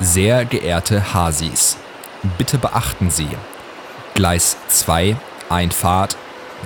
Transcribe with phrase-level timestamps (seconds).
[0.00, 1.76] Sehr geehrte Hasis,
[2.38, 3.28] bitte beachten Sie,
[4.14, 5.16] Gleis 2,
[5.48, 6.16] Einfahrt,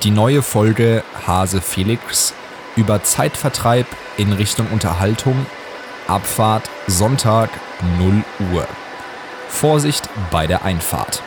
[0.03, 2.35] die neue Folge Hase Felix
[2.77, 3.87] über Zeitvertreib
[4.19, 5.47] in Richtung Unterhaltung,
[6.07, 7.49] Abfahrt Sonntag
[7.99, 8.23] 0
[8.53, 8.69] Uhr.
[9.49, 11.23] Vorsicht bei der Einfahrt.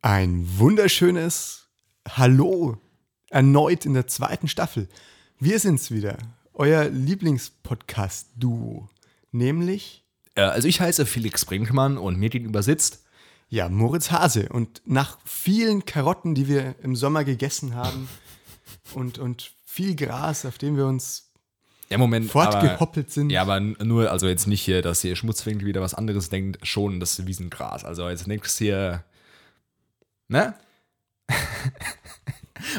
[0.00, 1.68] Ein wunderschönes
[2.08, 2.78] Hallo
[3.28, 4.88] erneut in der zweiten Staffel.
[5.44, 6.16] Wir sind's wieder,
[6.54, 8.88] euer Lieblingspodcast-Duo,
[9.30, 10.02] nämlich
[10.36, 13.04] Äh, Also ich heiße Felix Brinkmann und mir gegenüber sitzt
[13.50, 14.48] ja Moritz Hase.
[14.48, 18.08] Und nach vielen Karotten, die wir im Sommer gegessen haben
[18.94, 21.30] und, und viel Gras, auf dem wir uns
[21.90, 25.82] ja Moment fortgehoppelt sind, Ja, aber nur, also jetzt nicht hier, dass hier Schmutzwinkel wieder
[25.82, 27.84] was anderes denkt, schon das Wiesengras.
[27.84, 29.04] Also jetzt nichts hier,
[30.28, 30.54] ne?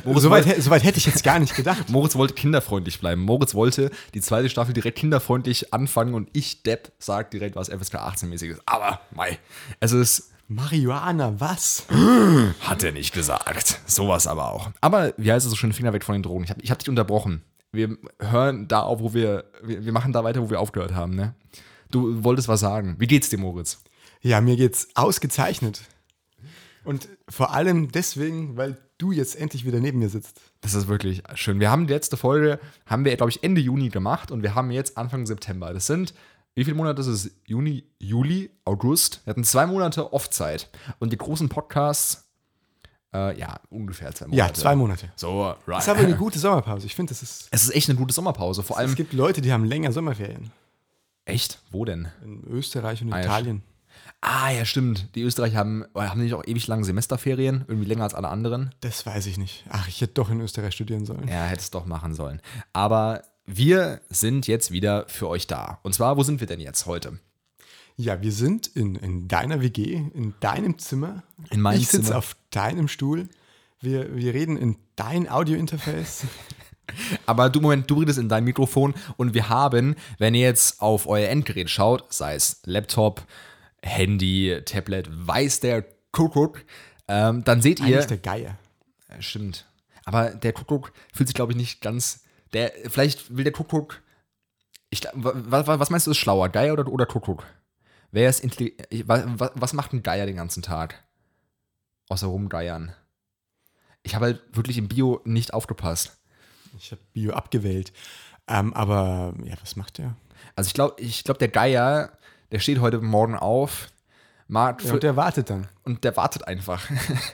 [0.03, 1.89] Moritz, soweit, soweit hätte ich jetzt gar nicht gedacht.
[1.89, 3.21] Moritz wollte kinderfreundlich bleiben.
[3.21, 7.95] Moritz wollte die zweite Staffel direkt kinderfreundlich anfangen und ich, Depp, sag direkt was FSK
[7.95, 8.59] 18-mäßiges.
[8.66, 9.39] Aber, mei,
[9.80, 11.86] es ist, Marihuana, was?
[12.59, 13.80] hat er nicht gesagt.
[13.86, 14.72] Sowas aber auch.
[14.81, 16.44] Aber wie heißt es so schön, Finger weg von den Drogen.
[16.44, 17.42] Ich habe hab dich unterbrochen.
[17.72, 21.16] Wir hören da auf, wo wir, wir, wir machen da weiter, wo wir aufgehört haben,
[21.16, 21.33] ne?
[21.92, 22.95] Du wolltest was sagen.
[22.99, 23.81] Wie geht's dir, Moritz?
[24.22, 25.81] Ja, mir geht's ausgezeichnet.
[26.83, 30.42] Und vor allem deswegen, weil du jetzt endlich wieder neben mir sitzt.
[30.62, 31.60] Das ist wirklich schön.
[31.60, 34.72] Wir haben die letzte Folge, haben wir, glaube ich, Ende Juni gemacht und wir haben
[34.72, 35.74] jetzt Anfang September.
[35.74, 36.14] Das sind,
[36.56, 37.32] wie viele Monate ist es?
[37.46, 39.22] Juni, Juli, August.
[39.26, 40.70] Wir hatten zwei Monate Off-Zeit.
[41.00, 42.30] Und die großen Podcasts,
[43.14, 44.38] äh, ja, ungefähr zwei Monate.
[44.38, 45.12] Ja, zwei Monate.
[45.16, 45.58] So, right.
[45.68, 46.86] Das ist aber eine gute Sommerpause.
[46.86, 47.50] Ich finde, das ist.
[47.52, 48.64] es ist echt eine gute Sommerpause.
[48.64, 48.90] Vor allem.
[48.90, 50.52] Es gibt Leute, die haben länger Sommerferien.
[51.26, 51.60] Echt?
[51.72, 52.08] Wo denn?
[52.23, 53.64] In Österreich und ja, Italien.
[54.28, 55.14] Ah, ja, stimmt.
[55.14, 57.64] Die Österreicher haben, oh, haben nicht auch ewig lange Semesterferien?
[57.68, 58.73] Irgendwie länger als alle anderen?
[58.82, 59.64] Das weiß ich nicht.
[59.70, 61.28] Ach, ich hätte doch in Österreich studieren sollen.
[61.28, 62.42] Ja, hätte es doch machen sollen.
[62.73, 65.78] Aber wir sind jetzt wieder für euch da.
[65.84, 67.20] Und zwar, wo sind wir denn jetzt heute?
[67.98, 71.22] Ja, wir sind in, in deiner WG, in deinem Zimmer.
[71.52, 72.17] In meinem ich sitze Zimmer.
[72.17, 73.30] auf deinem Stuhl.
[73.80, 76.23] Wir, wir reden in dein Audiointerface.
[77.28, 81.05] Aber du, Moment, du redest in dein Mikrofon und wir haben, wenn ihr jetzt auf
[81.05, 83.23] euer Endgerät schaut, sei es Laptop,
[83.86, 86.64] Handy, Tablet, weiß der Kuckuck,
[87.08, 87.86] ähm, dann seht ihr.
[87.86, 88.58] Eigentlich der Geier.
[89.10, 89.66] Ja, stimmt.
[90.06, 92.23] Aber der Kuckuck fühlt sich, glaube ich, nicht ganz.
[92.54, 94.02] Der, vielleicht will der Kuckuck.
[94.90, 96.50] Ich, was meinst du, ist schlauer?
[96.50, 97.44] Geier oder, oder Kuckuck?
[98.12, 98.88] Wer ist intelligent?
[99.08, 101.04] Was, was macht ein Geier den ganzen Tag?
[102.08, 102.94] Außer rumgeiern.
[104.04, 106.17] Ich habe halt wirklich im Bio nicht aufgepasst.
[106.78, 107.92] Ich habe Bio abgewählt.
[108.48, 110.16] Ähm, aber ja, was macht der?
[110.56, 112.17] Also ich glaube, ich glaub, der Geier,
[112.52, 113.88] der steht heute Morgen auf,
[114.48, 115.67] mag Ja, und der wartet dann.
[115.83, 116.88] und der wartet einfach.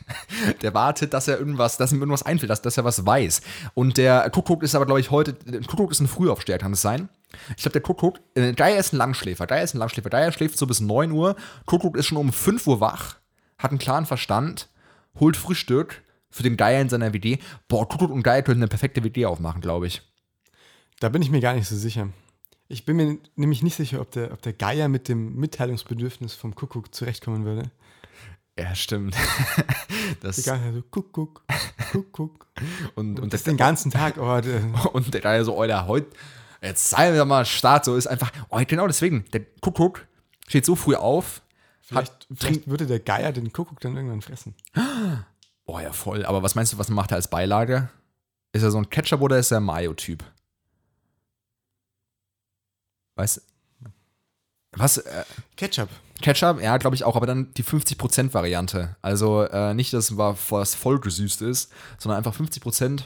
[0.62, 3.42] der wartet, dass er irgendwas, dass ihm irgendwas einfällt, dass, dass er was weiß.
[3.74, 6.82] Und der Kuckuck ist aber, glaube ich, heute, der Kuckuck ist ein Frühaufsteher, kann es
[6.82, 7.10] sein?
[7.56, 10.58] Ich glaube, der Kuckuck, äh, Geier ist ein Langschläfer, Geier ist ein Langschläfer, Geier schläft
[10.58, 11.36] so bis 9 Uhr,
[11.66, 13.16] Kuckuck ist schon um 5 Uhr wach,
[13.58, 14.70] hat einen klaren Verstand,
[15.20, 17.40] holt Frühstück für den Geier in seiner WD.
[17.68, 20.02] Boah, Kuckuck und Geier könnten eine perfekte WD aufmachen, glaube ich.
[21.00, 22.10] Da bin ich mir gar nicht so sicher.
[22.72, 26.56] Ich bin mir nämlich nicht sicher, ob der, ob der Geier mit dem Mitteilungsbedürfnis vom
[26.56, 27.70] Kuckuck zurechtkommen würde.
[28.58, 29.16] Ja, stimmt.
[30.22, 31.44] das, Egal, also Kuckuck,
[31.92, 32.48] Kuckuck.
[32.96, 34.18] und, und Das den ganzen Tag.
[34.18, 36.08] Oh, der, Und der Geier so, Alter, heute,
[36.62, 40.08] jetzt sei wir mal Start, so ist einfach, oh, genau deswegen, der Kuckuck
[40.48, 41.42] steht so früh auf,
[41.82, 44.56] vielleicht, hat, vielleicht würde der Geier den Kuckuck dann irgendwann fressen.
[45.66, 47.90] oh ja, voll, aber was meinst du, was macht er als Beilage?
[48.54, 50.24] Ist er so ein Ketchup oder ist er ein Mayo-Typ?
[53.16, 53.42] Weißt
[54.74, 55.24] was, äh,
[55.58, 55.90] Ketchup.
[56.22, 58.96] Ketchup, ja, glaube ich auch, aber dann die 50%-Variante.
[59.02, 63.04] Also äh, nicht, dass was voll gesüßt ist, sondern einfach 50%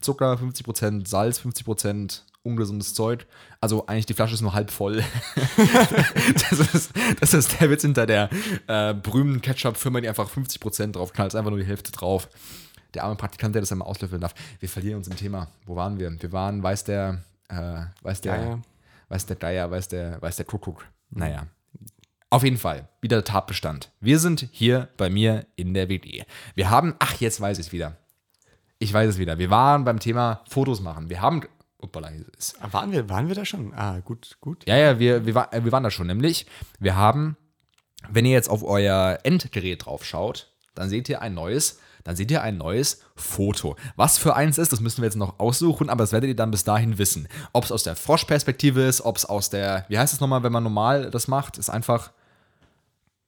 [0.00, 3.26] Zucker, 50% Salz, 50% ungesundes Zeug.
[3.60, 5.04] Also eigentlich die Flasche ist nur halb voll.
[6.50, 8.30] das, ist, das ist der Witz hinter der
[8.66, 12.28] äh, berühmten Ketchup-Firma, die einfach 50% drauf knallt, ist einfach nur die Hälfte drauf.
[12.94, 14.34] Der arme Praktikant, der das einmal auslöffeln darf.
[14.58, 15.48] Wir verlieren uns im Thema.
[15.66, 16.10] Wo waren wir?
[16.20, 18.62] Wir waren, weiß der, äh, weiß der, Geier.
[19.10, 20.86] Weiß der Geier, weiß der, weiß der Kuckuck.
[21.10, 21.46] Naja.
[22.30, 23.90] Auf jeden Fall, wieder der Tatbestand.
[24.00, 26.22] Wir sind hier bei mir in der WG.
[26.54, 27.96] Wir haben, ach, jetzt weiß ich es wieder.
[28.78, 29.36] Ich weiß es wieder.
[29.38, 31.10] Wir waren beim Thema Fotos machen.
[31.10, 31.42] Wir haben,
[31.78, 33.74] uppala, ist, Ah, waren, wir, waren wir da schon?
[33.74, 34.64] Ah, gut, gut.
[34.66, 36.06] ja, ja, wir, wir, war, wir waren da schon.
[36.06, 36.46] Nämlich,
[36.78, 37.36] wir haben,
[38.08, 42.30] wenn ihr jetzt auf euer Endgerät drauf schaut, dann seht ihr ein neues, dann seht
[42.30, 43.76] ihr ein neues Foto.
[43.96, 46.50] Was für eins ist, das müssen wir jetzt noch aussuchen, aber das werdet ihr dann
[46.50, 47.28] bis dahin wissen.
[47.52, 50.52] Ob es aus der Froschperspektive ist, ob es aus der, wie heißt es nochmal, wenn
[50.52, 52.12] man normal das macht, ist einfach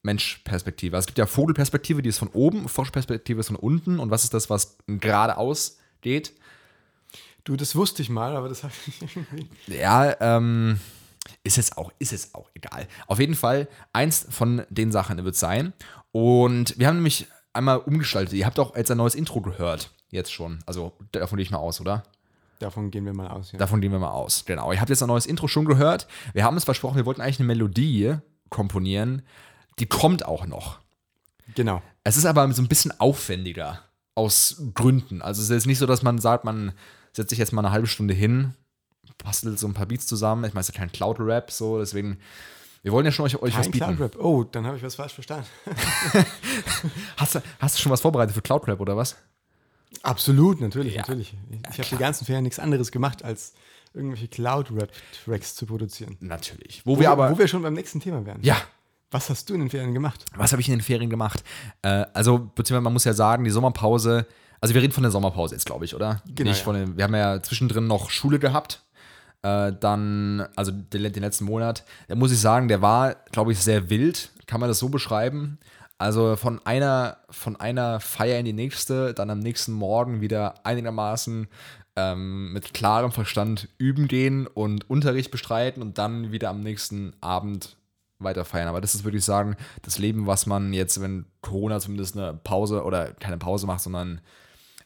[0.02, 0.96] Menschperspektive.
[0.96, 4.24] Also es gibt ja Vogelperspektive, die ist von oben, Froschperspektive ist von unten und was
[4.24, 6.32] ist das, was geradeaus geht?
[7.44, 9.48] Du, das wusste ich mal, aber das habe ich irgendwie.
[9.66, 10.78] Ja, ähm,
[11.44, 12.86] ist es auch, ist es auch egal.
[13.06, 15.72] Auf jeden Fall, eins von den Sachen wird es sein.
[16.12, 18.34] Und wir haben nämlich einmal umgestaltet.
[18.34, 19.90] Ihr habt auch jetzt ein neues Intro gehört.
[20.10, 20.58] Jetzt schon.
[20.66, 22.02] Also davon gehe ich mal aus, oder?
[22.58, 23.58] Davon gehen wir mal aus, ja.
[23.58, 24.44] Davon gehen wir mal aus.
[24.44, 24.72] Genau.
[24.72, 26.06] Ihr habt jetzt ein neues Intro schon gehört.
[26.32, 28.16] Wir haben es versprochen, wir wollten eigentlich eine Melodie
[28.50, 29.22] komponieren.
[29.78, 30.78] Die kommt auch noch.
[31.54, 31.82] Genau.
[32.04, 33.80] Es ist aber so ein bisschen aufwendiger.
[34.14, 35.22] Aus Gründen.
[35.22, 36.72] Also es ist nicht so, dass man sagt, man
[37.12, 38.54] setzt sich jetzt mal eine halbe Stunde hin,
[39.22, 40.44] bastelt so ein paar Beats zusammen.
[40.44, 42.18] Ich meine, es ist ja kein Cloud-Rap, so, deswegen.
[42.82, 43.84] Wir wollen ja schon euch, euch was bieten.
[43.96, 44.16] Cloud-Rap.
[44.18, 45.46] Oh, dann habe ich was falsch verstanden.
[47.16, 49.16] Hast, du, hast du schon was vorbereitet für Cloud-Rap oder was?
[50.02, 51.02] Absolut, natürlich, Ja.
[51.02, 51.34] natürlich.
[51.70, 53.52] Ich habe die ganzen Ferien nichts anderes gemacht, als
[53.94, 56.16] irgendwelche Cloud-Rap-Tracks zu produzieren.
[56.20, 56.82] Natürlich.
[56.84, 57.30] Wo, Wo wir aber.
[57.30, 58.38] wo wir schon beim nächsten Thema wären.
[58.42, 58.56] ja,
[59.10, 60.24] Was hast du in den Ferien gemacht?
[60.34, 61.44] was habe ich in den Ferien gemacht?
[61.82, 64.26] Äh, also, beziehungsweise man muss ja sagen, die Sommerpause,
[64.60, 66.22] also wir reden von der Sommerpause jetzt, glaube ich, oder?
[66.26, 66.64] Genau, Nicht ja.
[66.64, 68.82] von den, wir haben ja zwischendrin noch Schule gehabt.
[69.42, 73.90] Äh, dann, also den, letzten Monat, da muss ich sagen, der war, glaube ich, sehr
[73.90, 74.30] wild.
[74.46, 75.58] Kann man das so beschreiben?
[75.98, 81.48] Also von einer, von einer Feier in die nächste, dann am nächsten Morgen wieder einigermaßen
[81.96, 87.76] ähm, mit klarem Verstand üben gehen und Unterricht bestreiten und dann wieder am nächsten Abend
[88.18, 88.68] weiter feiern.
[88.68, 92.34] Aber das ist, würde ich sagen, das Leben, was man jetzt, wenn Corona zumindest eine
[92.34, 94.20] Pause oder keine Pause macht, sondern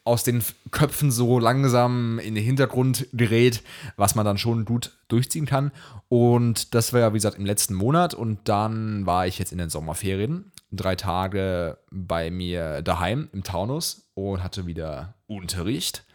[0.07, 3.61] aus den Köpfen so langsam in den Hintergrund gerät,
[3.97, 5.71] was man dann schon gut durchziehen kann.
[6.09, 8.13] Und das war ja, wie gesagt, im letzten Monat.
[8.13, 14.09] Und dann war ich jetzt in den Sommerferien, drei Tage bei mir daheim im Taunus
[14.13, 16.05] und hatte wieder Unterricht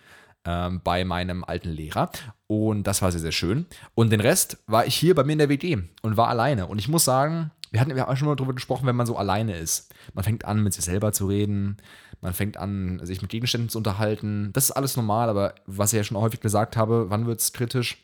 [0.44, 2.10] ähm, bei meinem alten Lehrer.
[2.46, 3.66] Und das war sehr, sehr schön.
[3.94, 6.66] Und den Rest war ich hier bei mir in der WG und war alleine.
[6.66, 9.16] Und ich muss sagen, wir hatten ja auch schon mal darüber gesprochen, wenn man so
[9.16, 9.92] alleine ist.
[10.14, 11.78] Man fängt an, mit sich selber zu reden.
[12.20, 14.50] Man fängt an, sich mit Gegenständen zu unterhalten.
[14.52, 17.52] Das ist alles normal, aber was ich ja schon häufig gesagt habe, wann wird es
[17.52, 17.98] kritisch?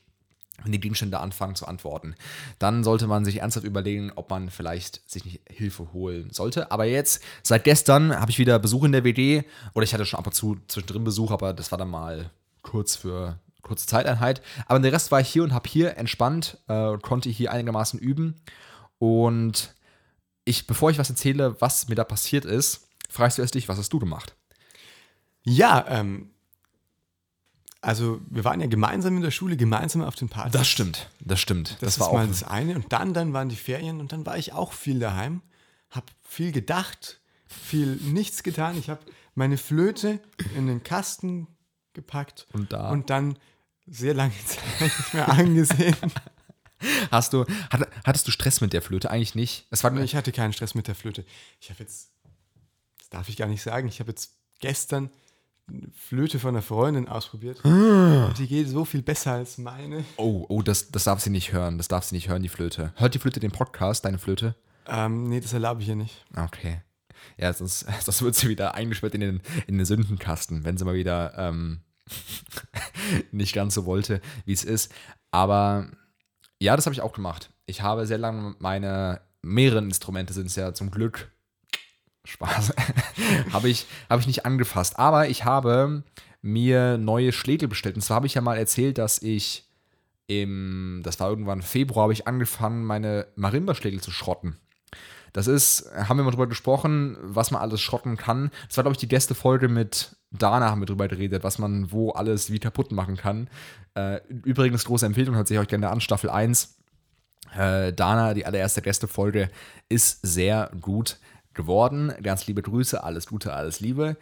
[0.64, 2.14] wenn die Gegenstände anfangen zu antworten.
[2.58, 6.72] Dann sollte man sich ernsthaft überlegen, ob man vielleicht sich nicht Hilfe holen sollte.
[6.72, 9.44] Aber jetzt, seit gestern, habe ich wieder Besuch in der WD.
[9.74, 12.30] Oder ich hatte schon ab und zu zwischendrin Besuch, aber das war dann mal
[12.62, 14.42] kurz für kurze Zeiteinheit.
[14.66, 18.34] Aber der Rest war ich hier und habe hier entspannt, äh, konnte hier einigermaßen üben.
[18.98, 19.74] Und
[20.44, 23.78] ich, bevor ich was erzähle, was mir da passiert ist, fragst du erst dich, was
[23.78, 24.34] hast du gemacht?
[25.44, 26.30] Ja, ähm,
[27.80, 30.52] also wir waren ja gemeinsam in der Schule, gemeinsam auf den Partys.
[30.52, 31.76] Das stimmt, das stimmt.
[31.80, 32.74] Das, ist mal das eine.
[32.74, 35.42] Und dann, dann waren die Ferien und dann war ich auch viel daheim,
[35.90, 38.76] habe viel gedacht, viel nichts getan.
[38.78, 39.00] Ich habe
[39.34, 40.20] meine Flöte
[40.56, 41.46] in den Kasten
[41.92, 43.38] gepackt Und da- und dann
[43.86, 45.96] sehr lange Zeit nicht mehr angesehen.
[47.10, 49.10] Hast du, hat, hattest du Stress mit der Flöte?
[49.10, 49.66] Eigentlich nicht.
[49.70, 51.24] Es war, Ich hatte keinen Stress mit der Flöte.
[51.60, 52.10] Ich habe jetzt,
[52.98, 55.10] das darf ich gar nicht sagen, ich habe jetzt gestern
[55.68, 57.62] eine Flöte von einer Freundin ausprobiert.
[57.64, 60.04] Und die geht so viel besser als meine.
[60.16, 61.78] Oh, oh, das, das darf sie nicht hören.
[61.78, 62.92] Das darf sie nicht hören, die Flöte.
[62.96, 64.54] Hört die Flöte den Podcast, deine Flöte?
[64.86, 66.24] Ähm, nee, das erlaube ich hier nicht.
[66.34, 66.80] Okay.
[67.36, 70.94] Ja, sonst, sonst wird sie wieder eingesperrt in den, in den Sündenkasten, wenn sie mal
[70.94, 71.80] wieder ähm,
[73.32, 74.92] nicht ganz so wollte, wie es ist.
[75.30, 75.90] Aber
[76.60, 77.50] ja, das habe ich auch gemacht.
[77.66, 81.30] Ich habe sehr lange meine mehreren Instrumente sind es ja zum Glück.
[82.24, 82.74] Spaß.
[83.52, 84.98] habe ich, habe ich nicht angefasst.
[84.98, 86.02] Aber ich habe
[86.42, 87.96] mir neue Schlägel bestellt.
[87.96, 89.64] Und zwar habe ich ja mal erzählt, dass ich
[90.26, 94.58] im, das war irgendwann Februar, habe ich angefangen, meine Marimba-Schlägel zu schrotten.
[95.32, 98.50] Das ist, haben wir mal drüber gesprochen, was man alles schrotten kann.
[98.66, 101.90] Das war, glaube ich, die letzte Folge mit Dana haben wir drüber geredet, was man
[101.90, 103.48] wo alles wie kaputt machen kann.
[103.94, 106.76] Äh, übrigens, große Empfehlung, hört sich euch gerne an, Staffel 1.
[107.56, 109.48] Äh, Dana, die allererste Gästefolge,
[109.88, 111.18] ist sehr gut
[111.54, 112.12] geworden.
[112.22, 114.16] Ganz liebe Grüße, alles Gute, alles Liebe.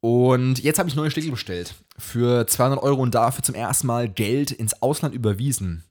[0.00, 1.74] Und jetzt habe ich neue Schlägel bestellt.
[1.98, 5.84] Für 200 Euro und dafür zum ersten Mal Geld ins Ausland überwiesen.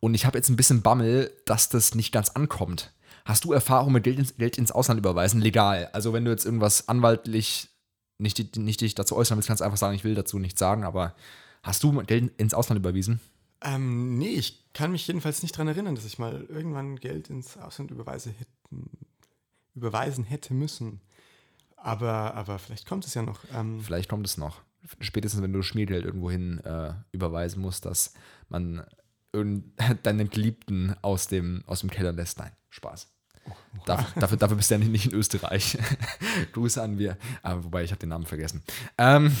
[0.00, 2.92] Und ich habe jetzt ein bisschen Bammel, dass das nicht ganz ankommt.
[3.24, 5.40] Hast du Erfahrung mit Geld ins, Geld ins Ausland überweisen?
[5.42, 5.90] Legal.
[5.92, 7.68] Also wenn du jetzt irgendwas anwaltlich
[8.18, 10.84] nicht, nicht dich dazu äußern willst, kannst einfach sagen, ich will dazu nichts sagen.
[10.84, 11.14] Aber
[11.62, 13.20] hast du Geld ins Ausland überwiesen?
[13.60, 17.56] Ähm, nee, ich kann mich jedenfalls nicht daran erinnern, dass ich mal irgendwann Geld ins
[17.56, 18.90] Ausland überweise hätten,
[19.74, 21.00] überweisen hätte müssen.
[21.76, 23.40] Aber, aber vielleicht kommt es ja noch.
[23.54, 24.62] Ähm, Vielleicht kommt es noch.
[25.00, 28.14] Spätestens, wenn du Schmiergeld irgendwohin äh, überweisen musst, dass
[28.48, 28.84] man
[30.02, 32.38] deinen Geliebten aus dem, aus dem Keller lässt.
[32.38, 33.08] Nein, Spaß.
[33.84, 35.78] Dafür, dafür, dafür bist du ja nicht in Österreich.
[36.52, 37.16] Grüße an wir.
[37.42, 38.62] Aber wobei, ich habe den Namen vergessen.
[38.98, 39.34] Ähm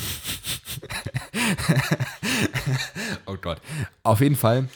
[3.26, 3.60] oh Gott.
[4.02, 4.68] Auf jeden Fall.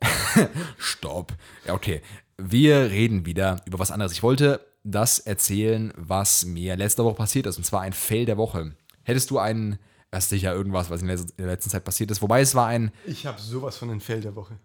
[0.78, 1.34] Stopp.
[1.66, 2.02] Ja, okay.
[2.36, 4.12] Wir reden wieder über was anderes.
[4.12, 7.58] Ich wollte das erzählen, was mir letzte Woche passiert ist.
[7.58, 8.74] Und zwar ein Fail der Woche.
[9.02, 9.78] Hättest du einen
[10.10, 12.22] Das ist sicher irgendwas, was in der, letzten Zeit passiert ist.
[12.22, 12.92] Wobei es war ein.
[13.06, 14.58] Ich habe sowas von den Feld der Woche.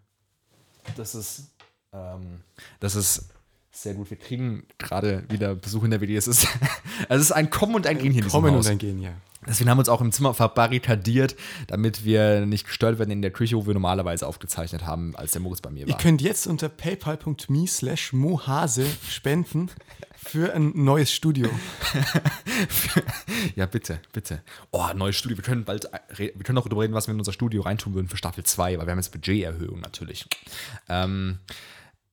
[0.95, 1.49] Das ist.
[1.91, 2.41] Ähm,
[2.79, 3.29] das ist
[3.75, 4.09] sehr gut.
[4.09, 6.11] Wir kriegen gerade wieder Besuch in der WD.
[6.15, 6.47] Es ist,
[7.09, 9.11] es ist ein Kommen und ein Gehen hier in diesem Kommen und ein Gehen, ja.
[9.45, 11.35] Deswegen haben wir uns auch im Zimmer verbarrikadiert,
[11.67, 15.41] damit wir nicht gestört werden in der Küche, wo wir normalerweise aufgezeichnet haben, als der
[15.41, 15.97] Moritz bei mir Ihr war.
[15.97, 19.69] könnt jetzt unter paypal.me slash mohase spenden
[20.15, 21.49] für ein neues Studio.
[23.55, 24.41] Ja, bitte, bitte.
[24.71, 25.37] Oh, neues Studio.
[25.37, 25.85] Wir können bald,
[26.17, 28.43] re- wir können auch darüber reden, was wir in unser Studio reintun würden für Staffel
[28.43, 30.25] 2, weil wir haben jetzt Budgeterhöhung natürlich.
[30.89, 31.39] Ähm,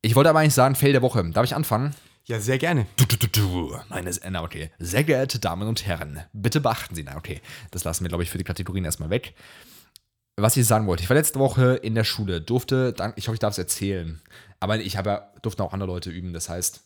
[0.02, 1.28] ich wollte aber eigentlich sagen, Fail der Woche.
[1.30, 1.94] Darf ich anfangen?
[2.26, 2.86] Ja, sehr gerne.
[2.96, 3.76] Du, du, du, du.
[3.88, 4.70] Meine, na, okay.
[4.78, 7.40] Sehr geehrte Damen und Herren, bitte beachten Sie, na, okay.
[7.70, 9.34] Das lassen wir, glaube ich, für die Kategorien erstmal weg.
[10.36, 13.40] Was ich sagen wollte, ich war letzte Woche in der Schule, durfte, ich hoffe, ich
[13.40, 14.22] darf es erzählen,
[14.58, 16.82] aber ich habe durften auch andere Leute üben, das heißt,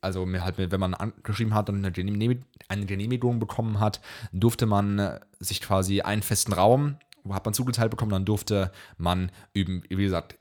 [0.00, 4.00] also mir halt, wenn man angeschrieben hat und eine Genehmigung, bekommen hat,
[4.32, 9.30] durfte man sich quasi einen festen Raum, wo hat man zugeteilt bekommen, dann durfte man
[9.54, 10.36] üben, wie gesagt,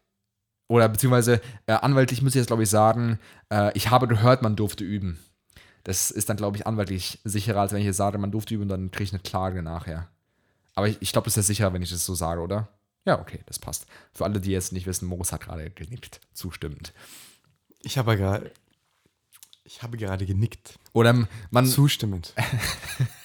[0.72, 3.20] oder beziehungsweise äh, anwaltlich muss ich jetzt glaube ich sagen,
[3.52, 5.20] äh, ich habe gehört, man durfte üben.
[5.84, 8.70] Das ist dann, glaube ich, anwaltlich sicherer, als wenn ich jetzt sage, man durfte üben,
[8.70, 10.08] dann kriege ich eine Klage nachher.
[10.74, 12.70] Aber ich, ich glaube, das ist sicherer, wenn ich das so sage, oder?
[13.04, 13.86] Ja, okay, das passt.
[14.14, 16.94] Für alle, die jetzt nicht wissen, Moritz hat gerade genickt, zustimmend.
[17.82, 18.52] Ich habe gerade.
[19.66, 20.80] Ich habe gerade genickt.
[20.94, 22.34] Oder man, Zustimmend.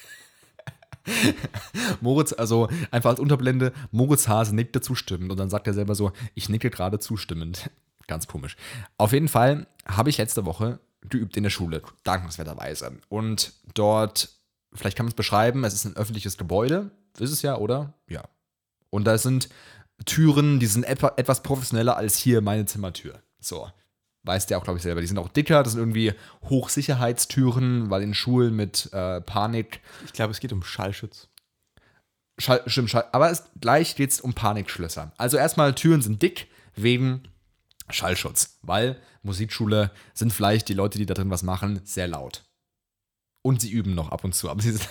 [2.00, 6.12] Moritz, also einfach als Unterblende, Moritz Hase nickte zustimmend und dann sagt er selber so,
[6.34, 7.70] ich nicke gerade zustimmend.
[8.06, 8.56] Ganz komisch.
[8.98, 12.98] Auf jeden Fall habe ich letzte Woche geübt in der Schule, dankenswerterweise.
[13.08, 14.28] Und dort,
[14.72, 17.94] vielleicht kann man es beschreiben, es ist ein öffentliches Gebäude, ist es ja, oder?
[18.08, 18.24] Ja.
[18.90, 19.48] Und da sind
[20.04, 23.22] Türen, die sind etwa, etwas professioneller als hier meine Zimmertür.
[23.40, 23.68] So.
[24.26, 25.00] Weißt du auch, glaube ich, selber.
[25.00, 30.12] Die sind auch dicker, das sind irgendwie Hochsicherheitstüren, weil in Schulen mit äh, Panik Ich
[30.12, 31.28] glaube, es geht um Schallschutz.
[32.38, 35.12] Schall, stimmt, Schall, aber es, gleich geht es um Panikschlösser.
[35.16, 37.22] Also erstmal, Türen sind dick wegen
[37.88, 42.45] Schallschutz, weil Musikschule sind vielleicht die Leute, die da drin was machen, sehr laut.
[43.46, 44.88] Und sie üben noch ab und zu, aber sie sind,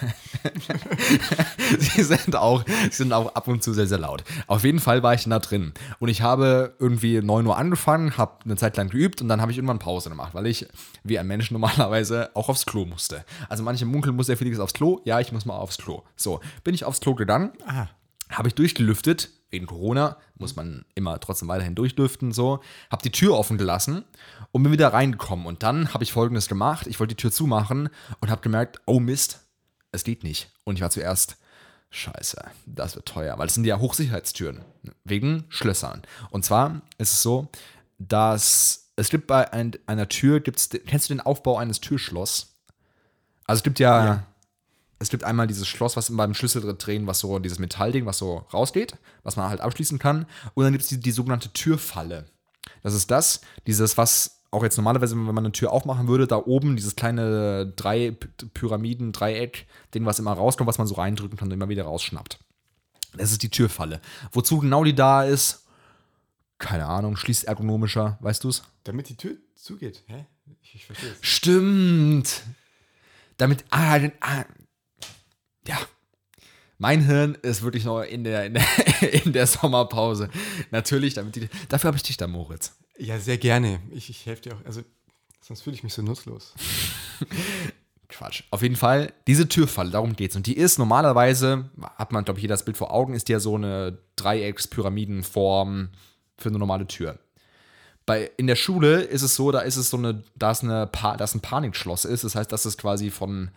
[1.77, 4.23] sie sind, auch, sind auch ab und zu sehr, sehr laut.
[4.47, 5.73] Auf jeden Fall war ich da drin.
[5.99, 9.51] Und ich habe irgendwie 9 Uhr angefangen, habe eine Zeit lang geübt und dann habe
[9.51, 10.67] ich irgendwann Pause gemacht, weil ich
[11.03, 13.25] wie ein Mensch normalerweise auch aufs Klo musste.
[13.49, 15.01] Also manche munkeln, muss der Felix aufs Klo?
[15.03, 16.03] Ja, ich muss mal aufs Klo.
[16.15, 17.87] So, bin ich aufs Klo gegangen, Ah,
[18.35, 19.29] habe ich durchgelüftet.
[19.49, 22.31] Wegen Corona muss man immer trotzdem weiterhin durchlüften.
[22.31, 22.61] So,
[22.91, 24.03] habe die Tür offen gelassen
[24.51, 25.45] und bin wieder reingekommen.
[25.45, 27.89] Und dann habe ich Folgendes gemacht: Ich wollte die Tür zumachen
[28.19, 29.45] und habe gemerkt, oh Mist,
[29.91, 30.51] es geht nicht.
[30.63, 31.37] Und ich war zuerst,
[31.89, 34.61] Scheiße, das wird teuer, weil es sind ja Hochsicherheitstüren
[35.05, 36.01] wegen Schlössern.
[36.29, 37.47] Und zwar ist es so,
[37.97, 42.55] dass es gibt bei ein, einer Tür, gibt's, kennst du den Aufbau eines Türschlosses?
[43.45, 44.23] Also es gibt ja, Ja.
[44.99, 48.45] Es gibt einmal dieses Schloss, was beim Schlüssel drehen, was so, dieses Metallding, was so
[48.53, 50.25] rausgeht, was man halt abschließen kann.
[50.53, 52.25] Und dann gibt es die, die sogenannte Türfalle.
[52.81, 56.37] Das ist das, dieses, was auch jetzt normalerweise, wenn man eine Tür aufmachen würde, da
[56.37, 58.17] oben dieses kleine drei
[58.53, 62.39] Pyramiden, Dreieck, Ding, was immer rauskommt, was man so reindrücken kann und immer wieder rausschnappt.
[63.17, 64.01] Das ist die Türfalle.
[64.31, 65.65] Wozu genau die da ist,
[66.57, 68.63] keine Ahnung, schließt ergonomischer, weißt du's?
[68.85, 70.03] damit die Tür zugeht.
[70.07, 70.25] Hä?
[70.61, 71.17] Ich, ich verstehe es.
[71.21, 72.43] Stimmt.
[73.37, 74.45] Damit, ah, ah,
[75.67, 75.77] ja.
[76.77, 80.29] Mein Hirn ist wirklich noch in der, in der, in der Sommerpause.
[80.71, 82.75] Natürlich, damit die, dafür habe ich dich da, Moritz.
[82.97, 83.79] Ja, sehr gerne.
[83.91, 84.65] Ich, ich helfe dir auch.
[84.65, 84.81] Also,
[85.41, 86.53] sonst fühle ich mich so nutzlos.
[88.09, 88.43] Quatsch.
[88.51, 90.35] Auf jeden Fall, diese Türfalle, darum geht's.
[90.35, 93.39] Und die ist normalerweise, hat man, glaube ich, jeder das Bild vor Augen, ist ja
[93.39, 95.89] so eine Dreiecks-Pyramidenform
[96.37, 97.19] für eine normale Tür.
[98.05, 100.87] Bei, in der Schule ist es so, da ist es so eine, da ist eine,
[100.87, 102.23] pa da ist ein Panikschloss ist.
[102.23, 103.49] Das heißt, dass es quasi von,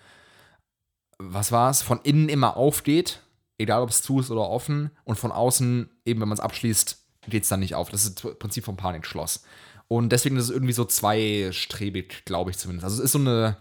[1.18, 3.20] was war es, von innen immer aufgeht,
[3.58, 7.04] egal ob es zu ist oder offen, und von außen, eben wenn man es abschließt,
[7.28, 7.90] geht es dann nicht auf.
[7.90, 9.42] Das ist das Prinzip vom Panikschloss.
[9.88, 12.84] Und deswegen ist es irgendwie so zweistrebig, glaube ich zumindest.
[12.84, 13.56] Also es ist so eine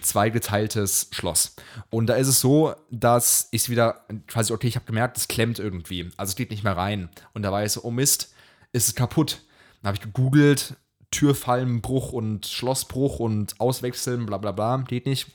[0.00, 1.54] zweigeteiltes Schloss.
[1.90, 5.28] Und da ist es so, dass ich es wieder quasi, okay, ich habe gemerkt, es
[5.28, 6.10] klemmt irgendwie.
[6.16, 7.10] Also es geht nicht mehr rein.
[7.34, 8.34] Und da war ich so, oh Mist,
[8.72, 9.42] ist es kaputt.
[9.82, 10.76] Dann habe ich gegoogelt,
[11.10, 15.28] Türfallenbruch und Schlossbruch und Auswechseln, bla bla bla, geht nicht.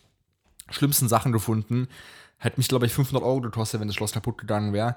[0.71, 1.87] Schlimmsten Sachen gefunden.
[2.37, 4.95] Hätte mich, glaube ich, 500 Euro gekostet, wenn das Schloss kaputt gegangen wäre.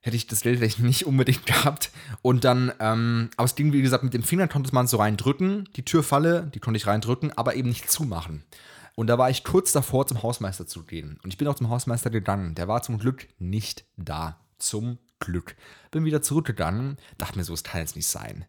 [0.00, 1.90] Hätte ich das Geld vielleicht nicht unbedingt gehabt.
[2.22, 5.68] Und dann, ähm, aber es ging, wie gesagt, mit dem Finger konnte man so reindrücken,
[5.76, 8.44] die Türfalle, die konnte ich reindrücken, aber eben nicht zumachen.
[8.94, 11.20] Und da war ich kurz davor, zum Hausmeister zu gehen.
[11.22, 12.56] Und ich bin auch zum Hausmeister gegangen.
[12.56, 14.40] Der war zum Glück nicht da.
[14.58, 15.54] Zum Glück.
[15.90, 18.44] Bin wieder zurückgegangen, dachte mir so, es kann jetzt nicht sein.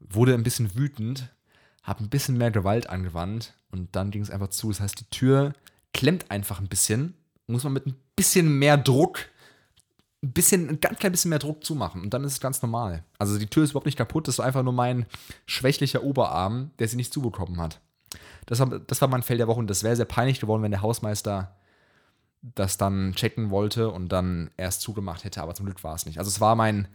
[0.00, 1.28] Wurde ein bisschen wütend,
[1.82, 4.68] habe ein bisschen mehr Gewalt angewandt und dann ging es einfach zu.
[4.70, 5.52] Das heißt, die Tür
[5.92, 7.14] klemmt einfach ein bisschen.
[7.46, 9.26] Muss man mit ein bisschen mehr Druck,
[10.22, 13.04] ein bisschen, ein ganz klein bisschen mehr Druck zumachen und dann ist es ganz normal.
[13.18, 15.06] Also die Tür ist überhaupt nicht kaputt, das ist einfach nur mein
[15.46, 17.80] schwächlicher Oberarm, der sie nicht zubekommen hat.
[18.46, 20.70] Das war, das war mein Feld der Woche und das wäre sehr peinlich geworden, wenn
[20.70, 21.56] der Hausmeister
[22.42, 26.18] das dann checken wollte und dann erst zugemacht hätte, aber zum Glück war es nicht.
[26.18, 26.88] Also es war mein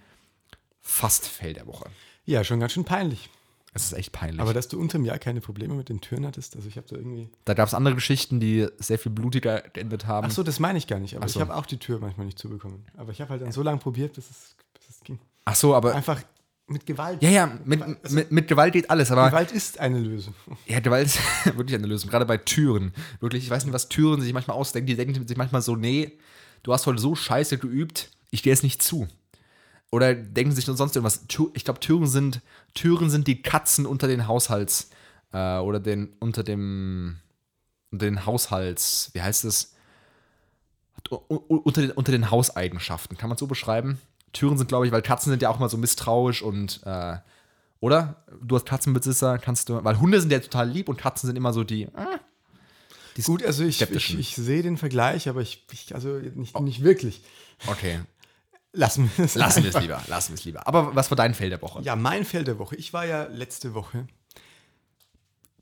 [0.82, 1.90] fast Feld der Woche.
[2.26, 3.30] Ja, schon ganz schön peinlich.
[3.78, 4.42] Es ist echt peinlich.
[4.42, 6.96] Aber dass du unterm Jahr keine Probleme mit den Türen hattest, also ich habe da
[6.96, 7.30] irgendwie.
[7.46, 10.28] da gab es andere Geschichten, die sehr viel blutiger geendet haben.
[10.28, 11.16] Ach so, das meine ich gar nicht.
[11.16, 11.40] Aber so.
[11.40, 12.86] ich habe auch die Tür manchmal nicht zubekommen.
[12.98, 15.20] Aber ich habe halt dann so lange probiert, bis es, bis es ging.
[15.46, 16.22] Ach so, aber Einfach
[16.68, 17.24] mit Gewalt.
[17.24, 20.34] ja, ja, mit, mit, mit Gewalt geht alles, aber Gewalt ist eine Lösung.
[20.66, 21.20] ja, Gewalt ist
[21.58, 22.10] wirklich eine Lösung.
[22.10, 22.94] Gerade bei Türen.
[23.20, 24.88] Wirklich, ich weiß nicht, was Türen sich manchmal ausdenken.
[24.88, 26.18] Die denken sich manchmal so, nee,
[26.64, 29.08] du hast heute so scheiße geübt, ich gehe es nicht zu.
[29.92, 31.24] Oder denken sich sonst irgendwas.
[31.54, 32.42] Ich glaube, Türen sind,
[32.74, 34.90] Türen sind die Katzen unter den Haushalts,
[35.32, 37.18] äh, oder den, unter dem,
[37.92, 39.76] unter den Haushalts, wie heißt es?
[41.10, 43.18] Unter den, unter den Hauseigenschaften.
[43.18, 44.00] Kann man so beschreiben?
[44.34, 47.18] Türen sind, glaube ich, weil Katzen sind ja auch mal so misstrauisch und, äh,
[47.80, 48.24] oder?
[48.42, 51.54] Du als Katzenbesitzer kannst du, weil Hunde sind ja total lieb und Katzen sind immer
[51.54, 52.18] so die, äh,
[53.24, 57.22] Gut, also ich, ich, ich sehe den Vergleich, aber ich, ich also nicht, nicht wirklich.
[57.66, 58.00] Okay,
[58.78, 59.36] Lassen wir es.
[59.36, 60.68] lassen wir es lieber, lassen wir es lieber.
[60.68, 61.82] Aber was war dein Feld der Woche?
[61.82, 62.76] Ja, mein Feld der Woche.
[62.76, 64.08] Ich war ja letzte Woche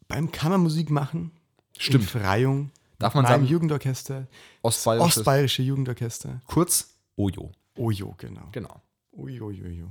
[0.08, 1.32] beim Kammermusik machen.
[1.78, 2.04] Stimmt.
[2.04, 2.72] In Freyung.
[3.00, 4.28] Darf man beim sagen, Jugendorchester.
[4.62, 6.42] Ostbayerisches, Ostbayerische Jugendorchester.
[6.46, 8.50] kurz Ojo, Ojo, genau.
[8.52, 8.82] genau.
[9.14, 9.86] Uiuiui.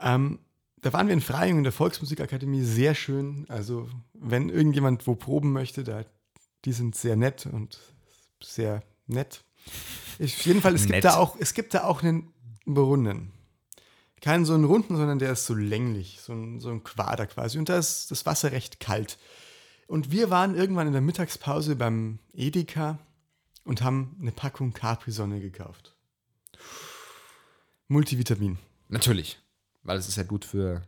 [0.00, 0.40] Ähm,
[0.80, 3.46] da waren wir in Freyung in der Volksmusikakademie, sehr schön.
[3.48, 6.04] Also, wenn irgendjemand wo proben möchte, da,
[6.64, 7.78] die sind sehr nett und
[8.42, 9.44] sehr nett.
[10.22, 10.92] Auf jeden Fall, es Nett.
[10.92, 12.32] gibt, da auch, es gibt da auch einen
[12.66, 13.32] Brunnen.
[14.20, 17.58] Keinen so einen runden, sondern der ist so länglich, so ein, so ein Quader quasi.
[17.58, 19.18] Und da ist das Wasser recht kalt.
[19.86, 22.98] Und wir waren irgendwann in der Mittagspause beim Edeka
[23.64, 25.96] und haben eine Packung Capri-Sonne gekauft.
[27.88, 28.58] Multivitamin.
[28.88, 29.40] Natürlich,
[29.82, 30.82] weil es ist ja gut für,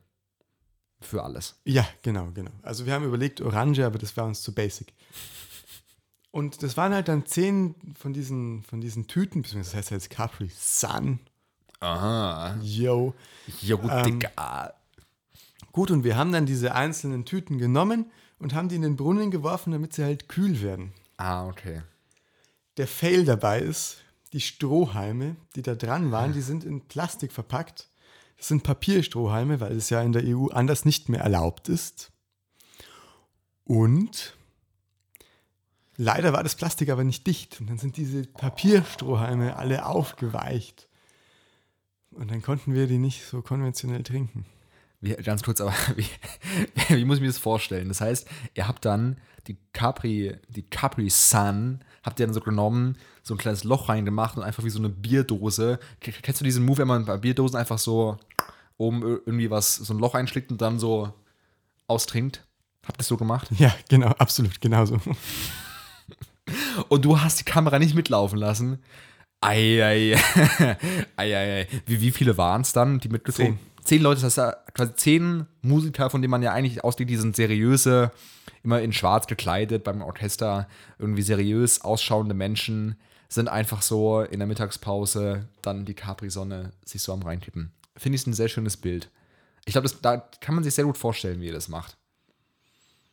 [1.01, 1.61] für alles.
[1.65, 2.53] Ja, genau, genau.
[2.63, 4.93] Also wir haben überlegt Orange, aber das war uns zu basic.
[6.33, 10.11] Und das waren halt dann zehn von diesen, von diesen Tüten, beziehungsweise das heißt jetzt
[10.11, 11.21] Capri Sun.
[11.81, 12.57] Aha.
[12.63, 13.15] Yo.
[13.61, 14.75] Ja gut, Ähm, Digga.
[15.73, 19.31] Gut, und wir haben dann diese einzelnen Tüten genommen und haben die in den Brunnen
[19.31, 20.93] geworfen, damit sie halt kühl werden.
[21.19, 21.83] Ah, okay.
[22.79, 23.99] Der Fail dabei ist,
[24.33, 27.89] die Strohhalme, die da dran waren, die sind in Plastik verpackt.
[28.39, 32.11] Das sind Papierstrohhalme, weil es ja in der EU anders nicht mehr erlaubt ist.
[33.65, 34.35] Und
[36.03, 37.61] leider war das Plastik aber nicht dicht.
[37.61, 40.89] Und dann sind diese Papierstrohhalme alle aufgeweicht.
[42.11, 44.45] Und dann konnten wir die nicht so konventionell trinken.
[45.01, 46.07] Wie, ganz kurz, aber wie,
[46.89, 47.89] wie muss ich mir das vorstellen?
[47.89, 49.17] Das heißt, ihr habt dann
[49.49, 54.37] die Capri, die Capri Sun, habt ihr dann so genommen, so ein kleines Loch reingemacht
[54.37, 55.81] und einfach wie so eine Bierdose.
[56.01, 58.19] Kennst du diesen Move, wenn man bei Bierdosen einfach so
[58.77, 61.13] oben ir- irgendwie was, so ein Loch einschlägt und dann so
[61.89, 62.47] austrinkt?
[62.85, 63.49] Habt ihr das so gemacht?
[63.59, 65.01] Ja, genau, absolut, genauso.
[66.89, 68.79] Und du hast die Kamera nicht mitlaufen lassen.
[69.41, 70.17] Eieiei.
[71.17, 71.67] Eieiei.
[71.87, 73.73] Wie, wie viele waren es dann, die mitgezogen Zehn.
[73.85, 77.17] Zehn Leute, das heißt ja quasi zehn Musiker, von denen man ja eigentlich ausgeht, die
[77.17, 78.13] sind seriöse,
[78.63, 80.69] immer in schwarz gekleidet, beim Orchester
[81.01, 82.95] irgendwie seriös ausschauende Menschen,
[83.29, 87.73] sind einfach so in der Mittagspause dann die Capri-Sonne sich so am reinkippen.
[87.97, 89.11] Finde ich ein sehr schönes Bild.
[89.65, 91.97] Ich glaube, da kann man sich sehr gut vorstellen, wie ihr das macht.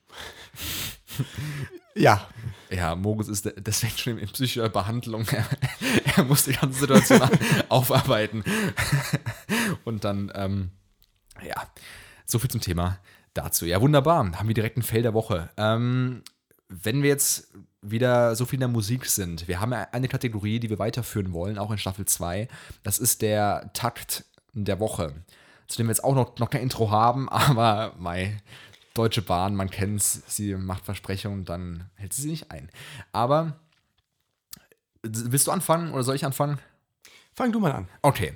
[2.00, 2.28] Ja,
[2.72, 5.26] Ja, Mogus ist de- deswegen schon in psychischer Behandlung.
[5.32, 5.46] Er,
[6.18, 7.22] er muss die ganze Situation
[7.70, 8.44] aufarbeiten.
[9.86, 10.72] Und dann, ähm,
[11.46, 11.56] ja,
[12.26, 13.00] so viel zum Thema
[13.34, 13.66] dazu.
[13.66, 14.20] Ja, wunderbar.
[14.38, 15.50] Haben wir direkt ein Feld der Woche.
[15.58, 16.24] Ähm,
[16.68, 17.48] wenn wir jetzt
[17.82, 21.58] wieder so viel in der Musik sind, wir haben eine Kategorie, die wir weiterführen wollen,
[21.58, 22.48] auch in Staffel 2.
[22.84, 25.14] Das ist der Takt der Woche.
[25.68, 28.38] Zu dem wir jetzt auch noch, noch kein Intro haben, aber mei,
[28.94, 32.70] Deutsche Bahn, man kennt's, sie macht Versprechungen, dann hält sie sie nicht ein.
[33.12, 33.60] Aber
[35.04, 36.60] willst du anfangen oder soll ich anfangen?
[37.40, 37.88] fang du mal an.
[38.02, 38.34] Okay.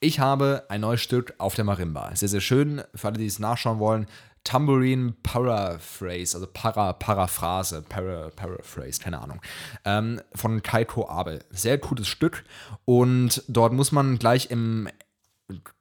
[0.00, 2.10] Ich habe ein neues Stück auf der Marimba.
[2.16, 2.82] Sehr, sehr schön.
[2.96, 4.06] Für alle, die es nachschauen wollen.
[4.42, 9.40] Tambourine Paraphrase, also Para, Paraphrase, Para, Paraphrase, keine Ahnung.
[9.84, 11.44] Ähm, von Kaiko Abel.
[11.50, 12.44] Sehr cooles Stück.
[12.86, 14.88] Und dort muss man gleich im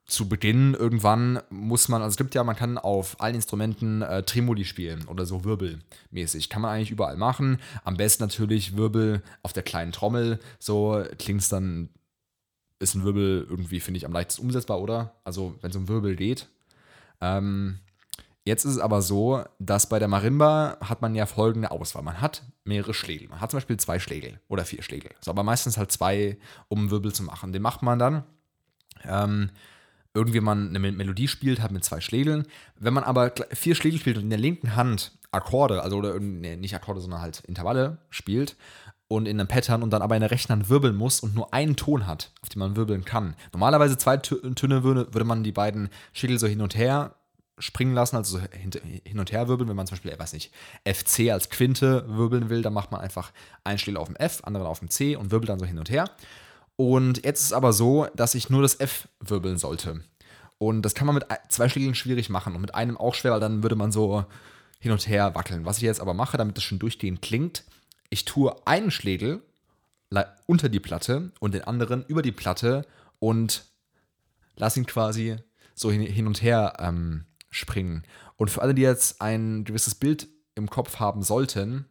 [0.06, 4.24] zu Beginn irgendwann muss man, also es gibt ja, man kann auf allen Instrumenten äh,
[4.24, 6.50] Tremoli spielen oder so Wirbelmäßig.
[6.50, 7.60] Kann man eigentlich überall machen.
[7.84, 10.40] Am besten natürlich Wirbel auf der kleinen Trommel.
[10.58, 11.90] So klingt es dann,
[12.80, 15.16] ist ein Wirbel irgendwie, finde ich, am leichtesten umsetzbar, oder?
[15.24, 16.48] Also, wenn so ein Wirbel geht.
[17.22, 17.80] Ähm,
[18.50, 22.02] Jetzt ist es aber so, dass bei der Marimba hat man ja folgende Auswahl.
[22.02, 23.28] Man hat mehrere Schlägel.
[23.28, 25.12] Man hat zum Beispiel zwei Schlägel oder vier Schlägel.
[25.22, 27.54] So, aber meistens halt zwei, um einen Wirbel zu machen.
[27.54, 28.24] Den macht man dann.
[29.06, 29.50] Ähm,
[30.14, 32.46] irgendwie man eine Melodie spielt, hat mit zwei Schlägeln.
[32.78, 36.56] Wenn man aber vier Schlägel spielt und in der linken Hand Akkorde, also oder, nee,
[36.56, 38.56] nicht Akkorde, sondern halt Intervalle spielt
[39.08, 41.54] und in einem Pattern und dann aber in der rechten Hand wirbeln muss und nur
[41.54, 43.36] einen Ton hat, auf den man wirbeln kann.
[43.52, 47.16] Normalerweise zwei Töne würde, würde man die beiden Schädel so hin und her
[47.60, 49.68] springen lassen, also so hin und her wirbeln.
[49.70, 50.52] Wenn man zum Beispiel, ich weiß nicht,
[50.86, 53.32] FC als Quinte wirbeln will, dann macht man einfach
[53.64, 55.90] einen Schädel auf dem F, anderen auf dem C und wirbelt dann so hin und
[55.90, 56.06] her.
[56.80, 60.02] Und jetzt ist es aber so, dass ich nur das F wirbeln sollte.
[60.58, 63.42] Und das kann man mit zwei Schlägeln schwierig machen und mit einem auch schwer, weil
[63.42, 64.24] dann würde man so
[64.80, 65.66] hin und her wackeln.
[65.66, 67.66] Was ich jetzt aber mache, damit das schon durchgehend klingt,
[68.10, 69.42] ich tue einen Schlägel
[70.46, 72.86] unter die Platte und den anderen über die Platte
[73.20, 73.66] und
[74.56, 75.36] lasse ihn quasi
[75.76, 78.06] so hin, und her ähm, springen.
[78.38, 81.88] Und für alle, die jetzt ein gewisses Bild im Kopf haben sollten,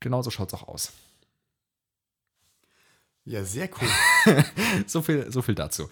[0.00, 0.92] genauso schaut es auch aus.
[3.26, 4.34] Ja, sehr cool.
[4.86, 5.90] so, viel, so viel dazu.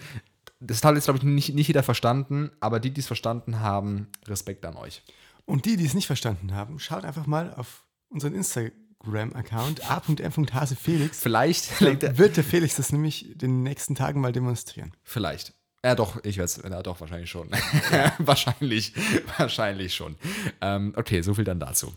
[0.60, 4.08] Das Teil ist, glaube ich, nicht, nicht jeder verstanden, aber die, die es verstanden haben,
[4.26, 5.02] Respekt an euch.
[5.44, 11.18] Und die, die es nicht verstanden haben, schaut einfach mal auf unseren Instagram-Account a.m.hasefelix.
[11.18, 14.92] Vielleicht wird der Felix das nämlich den nächsten Tagen mal demonstrieren.
[15.02, 15.52] Vielleicht.
[15.84, 17.50] Ja, doch, ich weiß, ja, doch, wahrscheinlich schon.
[18.18, 18.94] wahrscheinlich,
[19.36, 20.16] wahrscheinlich schon.
[20.62, 21.92] Ähm, okay, so viel dann dazu.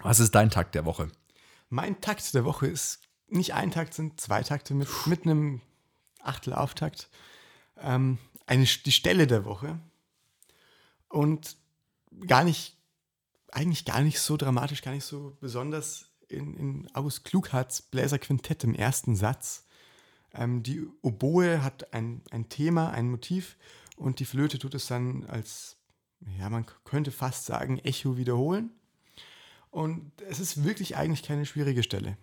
[0.00, 1.08] Was ist dein Takt der Woche?
[1.68, 5.60] Mein Takt der Woche ist nicht ein Takt, sind zwei Takte mit, mit einem
[6.20, 7.08] Achtelauftakt.
[7.78, 9.80] Ähm, eine, die Stelle der Woche.
[11.08, 11.56] Und
[12.26, 12.76] gar nicht,
[13.50, 18.74] eigentlich gar nicht so dramatisch, gar nicht so besonders in, in August Klugharts Bläserquintett im
[18.74, 19.66] ersten Satz.
[20.34, 23.56] Ähm, die Oboe hat ein, ein Thema, ein Motiv
[23.96, 25.76] und die Flöte tut es dann als,
[26.38, 28.70] ja, man könnte fast sagen, Echo wiederholen.
[29.70, 32.16] Und es ist wirklich eigentlich keine schwierige Stelle.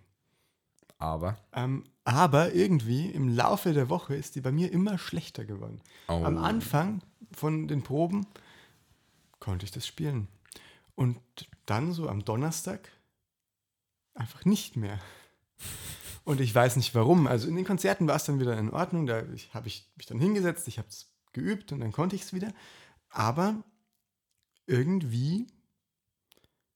[1.00, 1.38] Aber?
[1.54, 5.82] Ähm, aber irgendwie im Laufe der Woche ist die bei mir immer schlechter geworden.
[6.08, 6.24] Oh.
[6.24, 8.28] Am Anfang von den Proben
[9.40, 10.28] konnte ich das spielen.
[10.96, 11.18] Und
[11.66, 12.90] dann so am Donnerstag
[14.14, 15.00] einfach nicht mehr.
[16.26, 17.28] Und ich weiß nicht warum.
[17.28, 19.08] Also in den Konzerten war es dann wieder in Ordnung.
[19.08, 22.34] Da habe ich mich dann hingesetzt, ich habe es geübt und dann konnte ich es
[22.34, 22.54] wieder.
[23.10, 23.64] Aber
[24.66, 25.48] irgendwie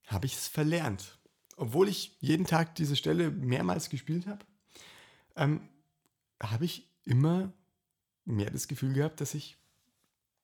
[0.08, 1.20] habe ich es verlernt.
[1.56, 4.46] Obwohl ich jeden Tag diese Stelle mehrmals gespielt habe,
[5.36, 5.62] ähm,
[6.42, 7.52] habe ich immer
[8.26, 9.58] mehr das Gefühl gehabt, dass ich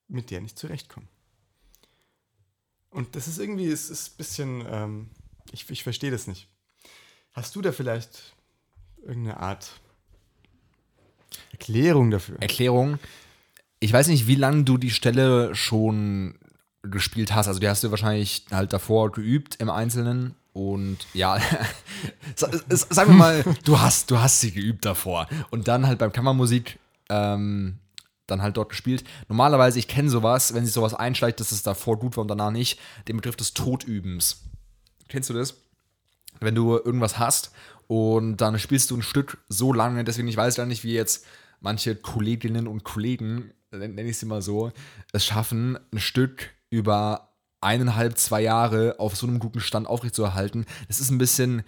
[0.08, 1.08] mit der nicht zurechtkomme.
[2.90, 5.10] Und das ist irgendwie, es ist ein bisschen, ähm,
[5.52, 6.48] ich, ich verstehe das nicht.
[7.34, 8.34] Hast du da vielleicht
[9.02, 9.80] irgendeine Art
[11.52, 12.42] Erklärung dafür?
[12.42, 12.98] Erklärung.
[13.80, 16.40] Ich weiß nicht, wie lange du die Stelle schon
[16.82, 17.48] gespielt hast.
[17.48, 20.36] Also die hast du wahrscheinlich halt davor geübt im Einzelnen.
[20.54, 21.40] Und ja,
[22.36, 25.28] sagen wir mal, du hast, du hast sie geübt davor.
[25.52, 27.80] Und dann halt beim Kammermusik ähm,
[28.28, 29.04] dann halt dort gespielt.
[29.28, 32.52] Normalerweise, ich kenne sowas, wenn sich sowas einschleicht, dass es davor gut war und danach
[32.52, 34.44] nicht, den Begriff des Todübens.
[35.08, 35.56] Kennst du das?
[36.40, 37.52] Wenn du irgendwas hast
[37.88, 41.26] und dann spielst du ein Stück so lange, deswegen ich weiß gar nicht, wie jetzt
[41.60, 44.72] manche Kolleginnen und Kollegen, nenne ich sie mal so,
[45.12, 47.29] es schaffen, ein Stück über
[47.62, 50.66] eineinhalb, zwei Jahre auf so einem guten Stand aufrechtzuerhalten.
[50.88, 51.64] Das ist ein bisschen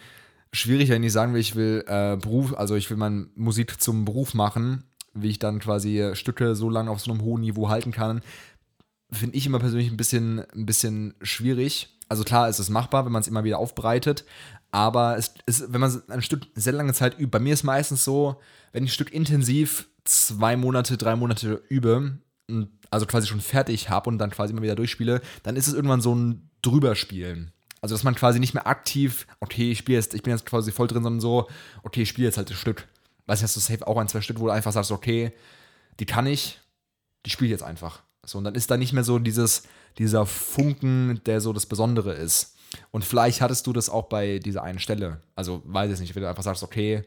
[0.54, 4.06] schwierig, wenn ich sagen will, ich will äh, Beruf, also ich will meine Musik zum
[4.06, 7.92] Beruf machen wie ich dann quasi Stücke so lange auf so einem hohen Niveau halten
[7.92, 8.22] kann,
[9.12, 11.98] finde ich immer persönlich ein bisschen, ein bisschen schwierig.
[12.08, 14.26] Also klar ist es machbar, wenn man es immer wieder aufbereitet,
[14.72, 18.04] aber es ist, wenn man ein Stück sehr lange Zeit übt, bei mir ist meistens
[18.04, 18.40] so,
[18.72, 22.18] wenn ich ein Stück intensiv zwei Monate, drei Monate übe,
[22.90, 26.02] also quasi schon fertig habe und dann quasi immer wieder durchspiele, dann ist es irgendwann
[26.02, 27.52] so ein Drüberspielen.
[27.82, 30.72] Also dass man quasi nicht mehr aktiv, okay, ich spiele jetzt, ich bin jetzt quasi
[30.72, 31.48] voll drin, sondern so,
[31.84, 32.88] okay, ich spiele jetzt halt das Stück
[33.32, 35.32] weiß ich, hast du safe auch ein, zwei Stück, wo du einfach sagst, okay,
[36.00, 36.60] die kann ich,
[37.26, 38.02] die spiele ich jetzt einfach.
[38.26, 39.64] So, und dann ist da nicht mehr so dieses,
[39.98, 42.56] dieser Funken, der so das Besondere ist.
[42.92, 45.22] Und vielleicht hattest du das auch bei dieser einen Stelle.
[45.36, 47.04] Also, weiß ich nicht, wenn du einfach sagst, okay,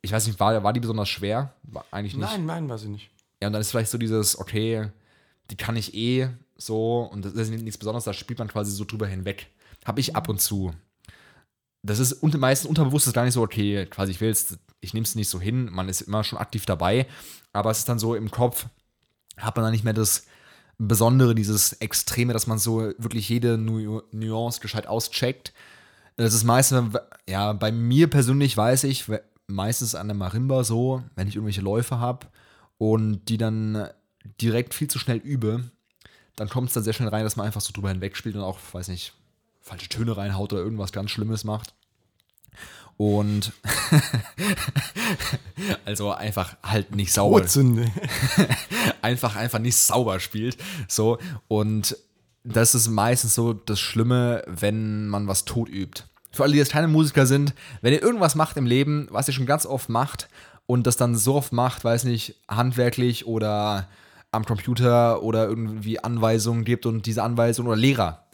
[0.00, 1.54] ich weiß nicht, war, war die besonders schwer?
[1.62, 2.26] War eigentlich nicht.
[2.26, 3.10] Nein, nein, war sie nicht.
[3.40, 4.90] Ja, und dann ist vielleicht so dieses, okay,
[5.50, 8.84] die kann ich eh so und das ist nichts Besonderes, da spielt man quasi so
[8.84, 9.48] drüber hinweg.
[9.84, 10.74] Habe ich ab und zu.
[11.82, 15.04] Das ist meistens unterbewusst ist gar nicht so, okay, quasi ich will jetzt ich nehme
[15.04, 17.06] es nicht so hin, man ist immer schon aktiv dabei,
[17.52, 18.66] aber es ist dann so im Kopf,
[19.36, 20.26] hat man dann nicht mehr das
[20.78, 25.52] Besondere, dieses Extreme, dass man so wirklich jede nu Nuance gescheit auscheckt.
[26.16, 26.96] Das ist meistens,
[27.28, 29.06] ja, bei mir persönlich weiß ich,
[29.48, 32.26] meistens an der Marimba so, wenn ich irgendwelche Läufe habe
[32.78, 33.88] und die dann
[34.40, 35.64] direkt viel zu schnell übe,
[36.36, 38.42] dann kommt es dann sehr schnell rein, dass man einfach so drüber hinweg spielt und
[38.42, 39.12] auch, weiß nicht,
[39.60, 41.74] falsche Töne reinhaut oder irgendwas ganz Schlimmes macht.
[42.96, 43.52] Und
[45.84, 47.44] also einfach halt nicht sauber.
[49.02, 50.56] Einfach, einfach nicht sauber spielt.
[50.88, 51.18] So.
[51.46, 51.96] Und
[52.42, 56.02] das ist meistens so das Schlimme, wenn man was tot übt.
[56.32, 59.34] Für alle, die jetzt keine Musiker sind, wenn ihr irgendwas macht im Leben, was ihr
[59.34, 60.28] schon ganz oft macht
[60.68, 63.88] und das dann so oft macht, weiß nicht, handwerklich oder
[64.30, 68.26] am Computer oder irgendwie Anweisungen gibt und diese Anweisungen oder Lehrer.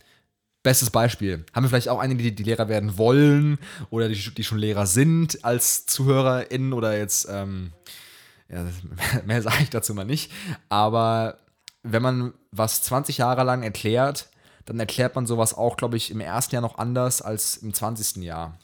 [0.64, 1.46] Bestes Beispiel.
[1.54, 4.86] Haben wir vielleicht auch einige, die, die Lehrer werden wollen oder die, die schon Lehrer
[4.86, 7.72] sind als ZuhörerInnen oder jetzt, ähm,
[8.48, 8.66] ja,
[9.24, 10.32] mehr sage ich dazu mal nicht.
[10.68, 11.38] Aber
[11.84, 14.28] wenn man was 20 Jahre lang erklärt,
[14.64, 18.24] dann erklärt man sowas auch, glaube ich, im ersten Jahr noch anders als im 20.
[18.24, 18.58] Jahr.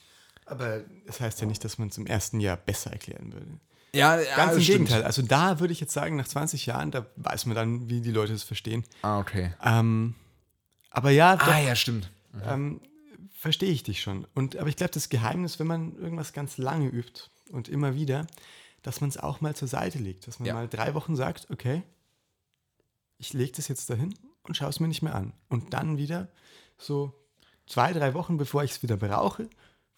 [0.51, 3.47] Aber das heißt ja nicht, dass man es im ersten Jahr besser erklären würde.
[3.93, 5.03] Ja, Ganz im Gegenteil.
[5.05, 8.13] Also da würde ich jetzt sagen, nach 20 Jahren, da weiß man dann, wie die
[8.13, 8.85] Leute es verstehen.
[9.03, 9.53] Ah, okay.
[9.65, 10.15] Ähm,
[10.91, 12.11] aber ja, Ah, ja, stimmt.
[12.45, 12.81] ähm,
[13.33, 14.27] verstehe ich dich schon.
[14.35, 18.27] Und, aber ich glaube, das Geheimnis, wenn man irgendwas ganz lange übt und immer wieder,
[18.83, 20.27] dass man es auch mal zur Seite legt.
[20.27, 20.55] Dass man Ja.
[20.55, 21.83] mal drei Wochen sagt, okay,
[23.19, 25.33] ich lege das jetzt dahin und schaue es mir nicht mehr an.
[25.49, 26.29] Und dann wieder
[26.79, 27.13] so
[27.67, 29.49] zwei, drei Wochen, bevor ich es wieder brauche,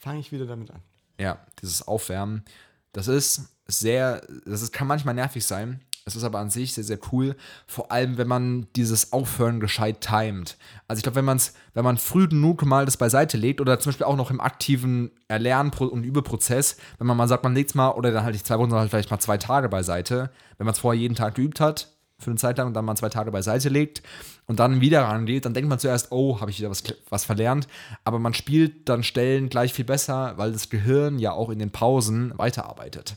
[0.03, 0.83] fange ich wieder damit an.
[1.19, 2.45] Ja, dieses Aufwärmen,
[2.93, 5.81] das ist sehr, das ist, kann manchmal nervig sein.
[6.05, 7.37] Es ist aber an sich sehr, sehr cool.
[7.69, 10.59] Vor allem, wenn man dieses Aufhören gescheit timet.
[10.89, 13.79] Also ich glaube, wenn man es, wenn man früh genug mal das beiseite legt oder
[13.79, 17.71] zum Beispiel auch noch im aktiven Erlernen- und Übeprozess, wenn man mal sagt, man legt
[17.71, 20.31] es mal oder dann halt nicht zwei Wochen, sondern halt vielleicht mal zwei Tage beiseite,
[20.59, 21.92] wenn man es vorher jeden Tag geübt hat,
[22.23, 24.03] für eine Zeit lang und dann mal zwei Tage beiseite legt
[24.47, 27.69] und dann wieder rangeht, dann denkt man zuerst, oh, habe ich wieder was, was verlernt.
[28.05, 31.71] Aber man spielt dann Stellen gleich viel besser, weil das Gehirn ja auch in den
[31.71, 33.17] Pausen weiterarbeitet.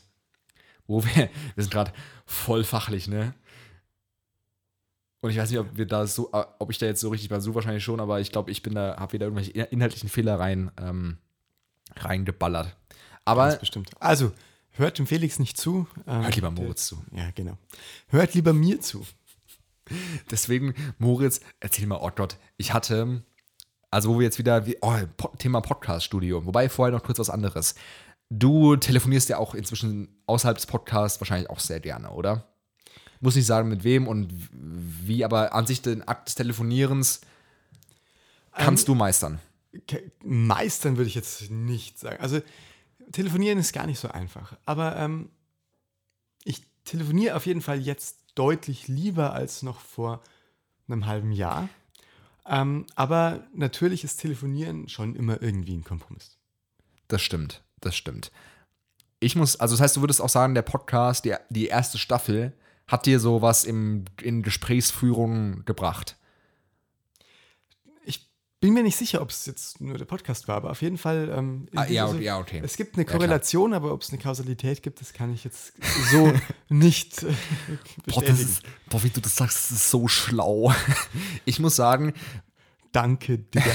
[0.86, 1.14] Wo wir,
[1.54, 1.92] wir sind gerade
[2.26, 3.34] voll fachlich, ne?
[5.20, 7.30] Und ich weiß nicht, ob wir da so, äh, ob ich da jetzt so richtig
[7.30, 10.38] war, so wahrscheinlich schon, aber ich glaube, ich bin da, habe wieder irgendwelche inhaltlichen Fehler
[10.38, 11.18] rein, ähm,
[11.96, 12.76] reingeballert.
[13.24, 13.90] Aber bestimmt.
[13.98, 14.32] Also,
[14.76, 15.86] hört dem Felix nicht zu.
[16.06, 17.02] Ähm, hört lieber Moritz zu.
[17.12, 17.58] Ja, genau.
[18.08, 19.06] Hört lieber mir zu.
[20.30, 23.22] Deswegen, Moritz, erzähl mal, oh Gott, ich hatte,
[23.90, 24.96] also wo wir jetzt wieder, wie, oh,
[25.38, 27.74] Thema Podcast-Studio, wobei vorher noch kurz was anderes.
[28.28, 32.48] Du telefonierst ja auch inzwischen außerhalb des Podcasts wahrscheinlich auch sehr gerne, oder?
[33.20, 37.20] Muss nicht sagen, mit wem und wie, aber an sich den Akt des Telefonierens
[38.52, 39.38] kannst du meistern.
[40.24, 42.20] Meistern würde ich jetzt nicht sagen.
[42.20, 42.40] Also,
[43.16, 44.56] telefonieren ist gar nicht so einfach.
[44.66, 45.30] Aber ähm,
[46.44, 50.22] ich telefoniere auf jeden Fall jetzt deutlich lieber als noch vor
[50.86, 51.70] einem halben Jahr.
[52.46, 56.36] Ähm, aber natürlich ist Telefonieren schon immer irgendwie ein Kompromiss.
[57.08, 58.30] Das stimmt, das stimmt.
[59.18, 62.52] Ich muss, also das heißt, du würdest auch sagen, der Podcast, die, die erste Staffel,
[62.86, 66.16] hat dir sowas im, in Gesprächsführung gebracht.
[68.66, 71.32] Bin mir nicht sicher, ob es jetzt nur der Podcast war, aber auf jeden Fall.
[71.32, 72.60] Ähm, Ah, ja, dieser- ja, okay.
[72.64, 73.04] Es gibt eine.
[73.04, 75.72] Korrelation, aber ob es eine Kausalität gibt, das kann ich jetzt
[76.10, 76.32] so
[76.68, 77.32] nicht äh,
[78.06, 80.74] Boah, ist, boah, wie du das sagst, das ist so schlau.
[81.44, 82.12] Ich muss sagen,
[82.90, 83.70] Danke, Digga.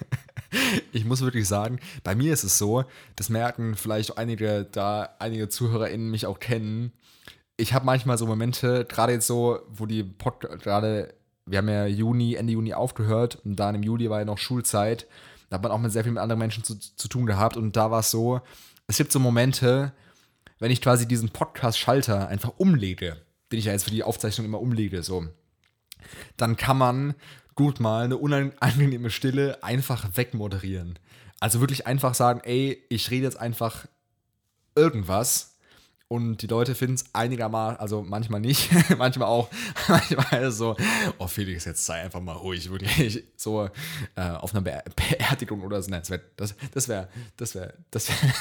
[0.92, 2.84] ich muss wirklich sagen, bei mir ist es so,
[3.16, 6.92] das merken vielleicht auch einige da, einige ZuhörerInnen mich auch kennen.
[7.58, 11.12] Ich habe manchmal so Momente, gerade jetzt so, wo die Pod gerade,
[11.46, 15.06] wir haben ja Juni, Ende Juni aufgehört und dann im Juli war ja noch Schulzeit.
[15.48, 17.90] Da hat man auch mit sehr vielen anderen Menschen zu, zu tun gehabt und da
[17.90, 18.40] war es so,
[18.88, 19.92] es gibt so Momente,
[20.58, 23.16] wenn ich quasi diesen Podcast-Schalter einfach umlege,
[23.52, 25.26] den ich ja jetzt für die Aufzeichnung immer umlege, so,
[26.36, 27.14] dann kann man
[27.54, 30.98] gut mal eine unangenehme Stille einfach wegmoderieren.
[31.40, 33.86] Also wirklich einfach sagen, ey, ich rede jetzt einfach
[34.74, 35.55] irgendwas
[36.08, 39.50] und die Leute finden es einigermaßen, also manchmal nicht, manchmal auch,
[39.88, 40.76] manchmal so,
[41.18, 43.68] oh Felix, jetzt sei einfach mal ruhig, wirklich, so
[44.14, 46.54] äh, auf einer Be Beerdigung oder so, nein, das wäre, das,
[46.88, 48.32] wäre, das wäre, das wäre,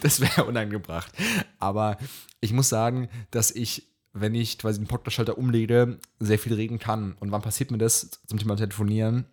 [0.00, 1.12] das wäre unangebracht.
[1.58, 1.98] Aber
[2.40, 7.16] ich muss sagen, dass ich wenn ich quasi den Podcast-Schalter umlege, sehr viel reden kann.
[7.20, 9.24] Und wann passiert mir das zum Thema Telefonieren?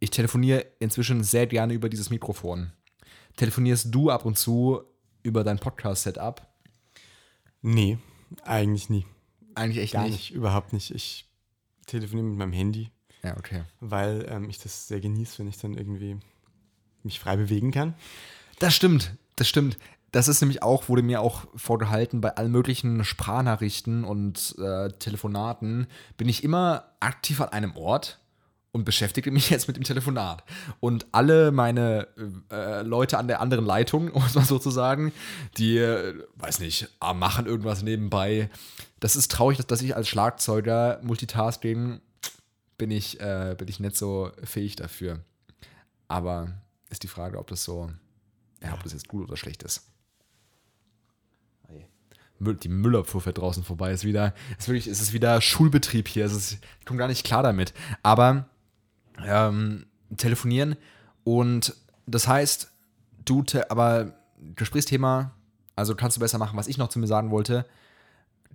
[0.00, 2.72] Ich telefoniere inzwischen sehr gerne über dieses Mikrofon.
[3.36, 4.82] Telefonierst du ab und zu
[5.22, 6.49] über dein Podcast-Setup?
[7.62, 7.98] Nee,
[8.44, 9.06] eigentlich nie.
[9.54, 10.12] Eigentlich echt Gar nicht.
[10.12, 10.90] nicht, überhaupt nicht.
[10.94, 11.26] Ich
[11.86, 12.90] telefoniere mit meinem Handy,
[13.22, 13.64] Ja, okay.
[13.80, 16.16] weil ähm, ich das sehr genieße, wenn ich dann irgendwie
[17.02, 17.94] mich frei bewegen kann.
[18.58, 19.78] Das stimmt, das stimmt.
[20.12, 25.86] Das ist nämlich auch, wurde mir auch vorgehalten, bei allen möglichen Sprachnachrichten und äh, Telefonaten
[26.16, 28.18] bin ich immer aktiv an einem Ort
[28.72, 30.44] und beschäftige mich jetzt mit dem Telefonat.
[30.78, 32.06] Und alle meine
[32.50, 35.12] äh, Leute an der anderen Leitung, um es mal so zu sagen,
[35.56, 38.48] die, äh, weiß nicht, ah, machen irgendwas nebenbei.
[39.00, 42.00] Das ist traurig, dass, dass ich als Schlagzeuger Multitasking
[42.78, 45.20] bin ich, äh, bin ich nicht so fähig dafür.
[46.08, 46.52] Aber
[46.90, 47.90] ist die Frage, ob das so,
[48.62, 49.86] ja, ob das jetzt gut oder schlecht ist.
[52.38, 53.92] Müll- Die Müllabfuhr fährt draußen vorbei.
[53.92, 56.24] Ist wieder, ist wirklich, es ist wieder Schulbetrieb hier.
[56.24, 57.74] Es ist, ich komme gar nicht klar damit.
[58.02, 58.48] Aber
[59.26, 60.76] ähm, telefonieren
[61.24, 61.74] und
[62.06, 62.70] das heißt,
[63.24, 64.14] du, aber
[64.56, 65.32] Gesprächsthema,
[65.76, 67.66] also kannst du besser machen, was ich noch zu mir sagen wollte.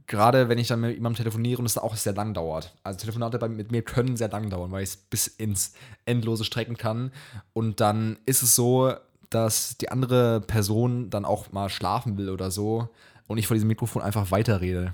[0.08, 2.76] Gerade wenn ich dann mit jemandem telefoniere und es auch sehr lang dauert.
[2.84, 5.74] Also Telefonate mit mir können sehr lang dauern, weil ich es bis ins
[6.06, 7.12] Endlose strecken kann.
[7.54, 8.94] Und dann ist es so,
[9.32, 12.90] dass die andere Person dann auch mal schlafen will oder so
[13.28, 14.94] und ich vor diesem Mikrofon einfach weiterrede.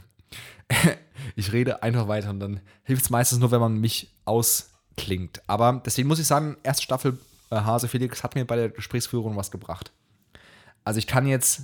[1.36, 4.10] ich rede einfach weiter und dann hilft es meistens nur, wenn man mich
[5.02, 5.42] ausklingt.
[5.48, 7.18] Aber deswegen muss ich sagen, erste Staffel
[7.50, 9.92] äh, Hase Felix hat mir bei der Gesprächsführung was gebracht.
[10.84, 11.64] Also ich kann jetzt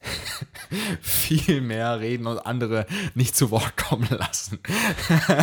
[1.00, 4.58] viel mehr reden und andere nicht zu Wort kommen lassen.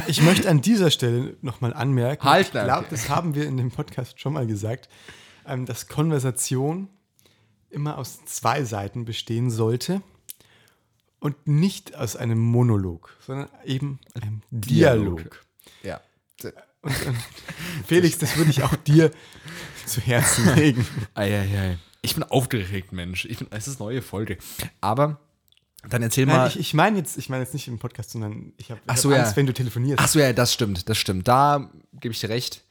[0.08, 2.88] Ich möchte an dieser Stelle nochmal anmerken, Halt, ich glaube, okay.
[2.92, 4.88] das haben wir in dem Podcast schon mal gesagt,
[5.48, 6.90] ähm, dass Konversation
[7.70, 10.02] immer aus zwei Seiten bestehen sollte
[11.20, 15.18] und nicht aus einem Monolog, sondern eben einem Dialog.
[15.18, 15.46] Dialog.
[15.84, 16.02] Ja.
[17.88, 19.12] Felix, das würde ich auch dir
[19.86, 20.86] zu Herzen legen.
[21.14, 21.78] Eieiei.
[22.02, 23.26] Ich bin aufgeregt, Mensch.
[23.26, 24.38] Ich bin, es ist eine neue Folge.
[24.80, 25.20] Aber
[25.88, 26.48] dann erzähl Nein, mal.
[26.48, 29.12] ich, ich meine jetzt, ich meine jetzt nicht im Podcast, sondern ich habe hab so,
[29.12, 29.24] ja.
[29.24, 30.02] Angst, wenn du telefonierst.
[30.02, 31.28] Ach so, ja, das stimmt, das stimmt.
[31.28, 32.64] Da gebe ich dir recht.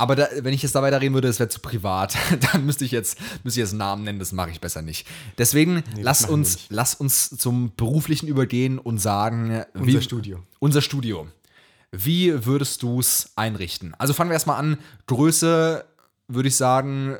[0.00, 2.16] Aber da, wenn ich jetzt da weiterreden würde, das wäre zu privat.
[2.52, 5.08] Dann müsste ich jetzt, müsste ich jetzt einen Namen nennen, das mache ich besser nicht.
[5.38, 10.42] Deswegen lass, machen wir uns, lass uns zum Beruflichen übergehen und sagen, Unser Studio.
[10.60, 11.26] Unser Studio.
[11.90, 13.94] Wie würdest du es einrichten?
[13.98, 14.78] Also fangen wir erstmal an.
[15.06, 15.84] Größe
[16.28, 17.18] würde ich sagen,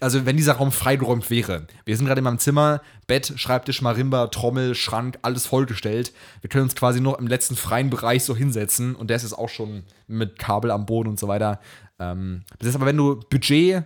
[0.00, 1.68] also wenn dieser Raum freigeräumt wäre.
[1.84, 6.12] Wir sind gerade in meinem Zimmer, Bett, Schreibtisch, Marimba, Trommel, Schrank, alles vollgestellt.
[6.40, 9.38] Wir können uns quasi noch im letzten freien Bereich so hinsetzen und der ist jetzt
[9.38, 11.60] auch schon mit Kabel am Boden und so weiter.
[12.00, 13.84] Ähm, das heißt aber, wenn du Budget,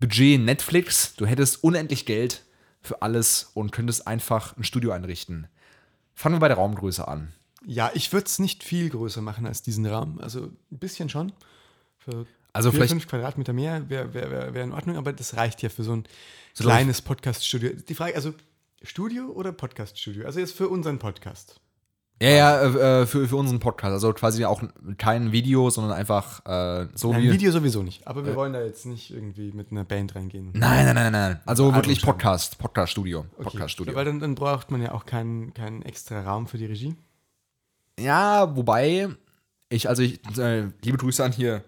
[0.00, 2.44] Budget Netflix, du hättest unendlich Geld
[2.82, 5.46] für alles und könntest einfach ein Studio einrichten.
[6.14, 7.32] Fangen wir bei der Raumgröße an.
[7.66, 10.18] Ja, ich würde es nicht viel größer machen als diesen Raum.
[10.20, 11.32] Also ein bisschen schon.
[11.98, 15.36] Für Also vier, vielleicht- fünf Quadratmeter mehr wäre wär, wär, wär in Ordnung, aber das
[15.36, 16.04] reicht ja für so ein
[16.52, 17.70] So kleines Podcast-Studio.
[17.88, 18.34] Die Frage, also
[18.82, 20.26] Studio oder Podcast-Studio?
[20.26, 21.60] Also jetzt für unseren Podcast.
[22.22, 23.92] Ja, ja, äh, äh, für, für unseren Podcast.
[23.92, 24.62] Also quasi auch
[24.98, 27.32] kein Video, sondern einfach äh, so Ein wie.
[27.32, 30.50] Video sowieso nicht, aber wir wollen da jetzt nicht irgendwie mit einer Band reingehen.
[30.54, 31.40] Nein, nein, nein, nein.
[31.44, 32.02] Also Album wirklich.
[32.02, 33.20] Podcast, Podcast-Studio.
[33.36, 33.42] Okay.
[33.42, 33.94] Podcast-Studio.
[33.96, 36.94] Weil dann, dann braucht man ja auch keinen, keinen extra Raum für die Regie.
[37.98, 39.08] Ja, wobei,
[39.68, 41.64] ich, also ich, äh, liebe Grüße an hier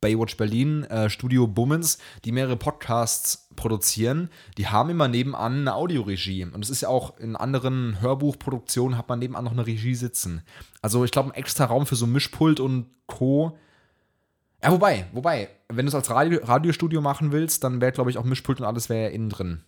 [0.00, 6.44] Baywatch Berlin, äh, Studio Bummens, die mehrere Podcasts produzieren, die haben immer nebenan eine Audioregie.
[6.44, 10.42] Und es ist ja auch in anderen Hörbuchproduktionen hat man nebenan noch eine Regie sitzen.
[10.80, 13.58] Also ich glaube, ein extra Raum für so Mischpult und Co.
[14.62, 18.16] Ja, wobei, wobei, wenn du es als Radio, Radiostudio machen willst, dann wäre, glaube ich,
[18.16, 19.62] auch Mischpult und alles wäre ja innen drin.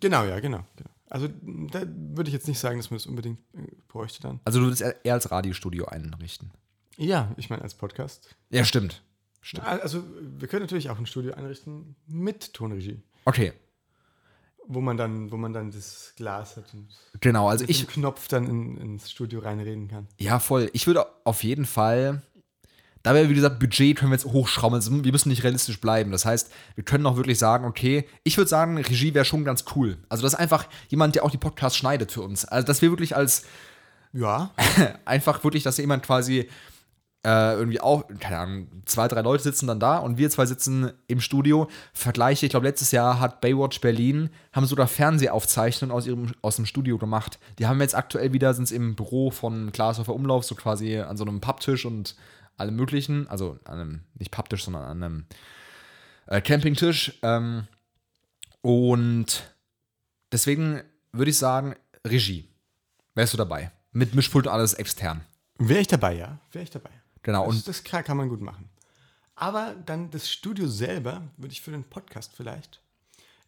[0.00, 0.60] Genau, ja, genau.
[0.76, 0.90] genau.
[1.10, 4.40] Also da würde ich jetzt nicht sagen, dass man das unbedingt äh, bräuchte dann.
[4.44, 6.52] Also du würdest eher als Radiostudio einrichten.
[6.96, 8.34] Ja, ich meine als Podcast.
[8.50, 9.02] Ja, stimmt.
[9.60, 10.04] Also
[10.38, 13.52] wir können natürlich auch ein Studio einrichten mit Tonregie, Okay,
[14.70, 16.88] wo man dann, wo man dann das Glas hat und
[17.20, 17.48] genau.
[17.48, 20.06] Also ich, Knopf dann in, ins Studio reinreden kann.
[20.18, 20.70] Ja, voll.
[20.72, 22.22] Ich würde auf jeden Fall,
[23.02, 24.74] da wir, wie gesagt, Budget können wir jetzt hochschrauben.
[24.74, 26.10] Also wir müssen nicht realistisch bleiben.
[26.10, 29.64] Das heißt, wir können auch wirklich sagen, okay, ich würde sagen, Regie wäre schon ganz
[29.74, 29.98] cool.
[30.08, 32.44] Also das ist einfach jemand, der auch die Podcasts schneidet für uns.
[32.44, 33.44] Also dass wir wirklich als,
[34.12, 34.50] Ja,
[35.04, 36.48] einfach wirklich, dass jemand quasi
[37.24, 40.92] äh, irgendwie auch, keine Ahnung, zwei, drei Leute sitzen dann da und wir zwei sitzen
[41.06, 41.68] im Studio.
[41.92, 46.66] Vergleiche, ich glaube, letztes Jahr hat Baywatch Berlin, haben sogar Fernsehaufzeichnungen aus, ihrem, aus dem
[46.66, 47.38] Studio gemacht.
[47.58, 51.24] Die haben jetzt aktuell wieder, sind im Büro von Glashofer Umlauf, so quasi an so
[51.24, 52.16] einem Papptisch und
[52.60, 55.26] allem möglichen, also an einem, nicht Papptisch, sondern an einem
[56.26, 57.18] äh, Campingtisch.
[57.22, 57.66] Ähm,
[58.62, 59.52] und
[60.32, 61.74] deswegen würde ich sagen,
[62.06, 62.48] Regie.
[63.14, 63.72] Wärst du dabei?
[63.92, 65.22] Mit Mischpult und alles extern.
[65.58, 66.90] wäre ich dabei, ja, wäre ich dabei.
[67.22, 67.46] Genau.
[67.46, 68.68] Das, Und das kann, kann man gut machen.
[69.34, 72.80] Aber dann das Studio selber würde ich für den Podcast vielleicht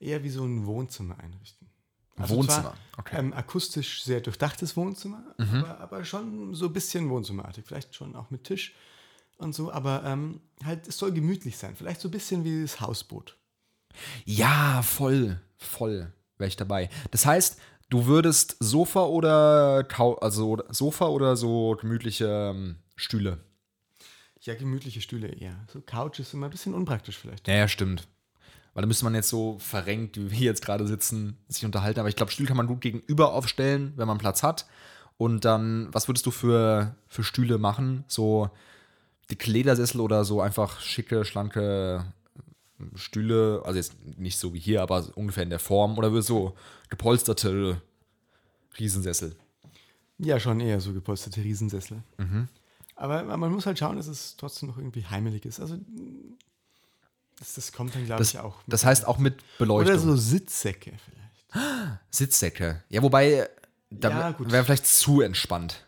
[0.01, 1.68] eher wie so ein Wohnzimmer einrichten.
[2.16, 3.16] Wohnzimmer, Zwar, okay.
[3.18, 7.64] ähm, akustisch sehr durchdachtes Wohnzimmer, aber, aber schon so ein bisschen Wohnzimmerartig.
[7.66, 8.74] Vielleicht schon auch mit Tisch
[9.43, 11.76] und so, aber ähm, halt, es soll gemütlich sein.
[11.76, 13.36] Vielleicht so ein bisschen wie das Hausboot.
[14.24, 16.12] ja, voll, voll
[16.43, 16.90] wäre ich dabei.
[17.11, 23.38] Das heißt, du würdest Sofa oder Kau also Sofa oder so gemütliche ähm, Stühle.
[24.40, 25.57] Ja, gemütliche Stühle eher.
[25.72, 27.47] So Couch ist immer ein bisschen unpraktisch vielleicht.
[27.47, 28.09] Ja, ja, stimmt.
[28.74, 32.01] Weil da müsste man jetzt so verrenkt, wie wir jetzt gerade sitzen, sich unterhalten.
[32.01, 34.66] Aber ich glaube, Stühle kann man gut gegenüber aufstellen, wenn man Platz hat.
[35.16, 38.05] Und dann, was würdest du für, für Stühle machen?
[38.09, 38.51] So
[39.31, 42.05] dicke Ledersessel oder so einfach schicke, schlanke
[42.95, 46.55] Stühle, also jetzt nicht so wie hier, aber ungefähr in der Form oder so
[46.89, 47.81] gepolsterte
[48.79, 49.37] Riesensessel.
[50.18, 52.03] Ja, schon eher so gepolsterte Riesensessel.
[52.97, 55.61] Aber man muss halt schauen, dass es trotzdem noch irgendwie heimelig ist.
[55.61, 55.79] Also
[57.39, 58.57] das, das kommt dann, glaube ich, auch.
[58.66, 59.95] das heißt auch mit Beleuchtung.
[59.95, 61.99] Oder so Sitzsäcke vielleicht.
[62.11, 62.83] Sitzsäcke.
[62.89, 63.49] Ja, wobei,
[63.91, 65.85] da Ja, wäre vielleicht zu entspannt.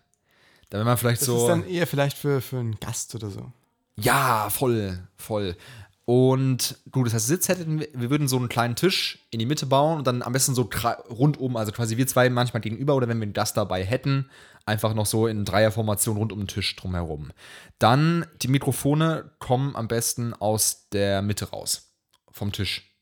[0.75, 1.39] Da wäre man vielleicht Das so.
[1.39, 3.53] ist dann eher vielleicht für, für einen Gast oder so.
[3.95, 5.57] Ja, voll, voll.
[6.05, 9.47] Und gut, das heißt, Sitz hätten wir, wir würden so einen kleinen Tisch in die
[9.47, 10.69] Mitte bauen und dann am besten so
[11.09, 14.29] rundum, also quasi wir zwei manchmal gegenüber oder wenn wir einen Gast dabei hätten,
[14.67, 17.31] einfach noch so in Dreierformation rund um den Tisch drumherum.
[17.79, 21.95] Dann die Mikrofone kommen am besten aus der Mitte raus,
[22.33, 22.99] vom Tisch.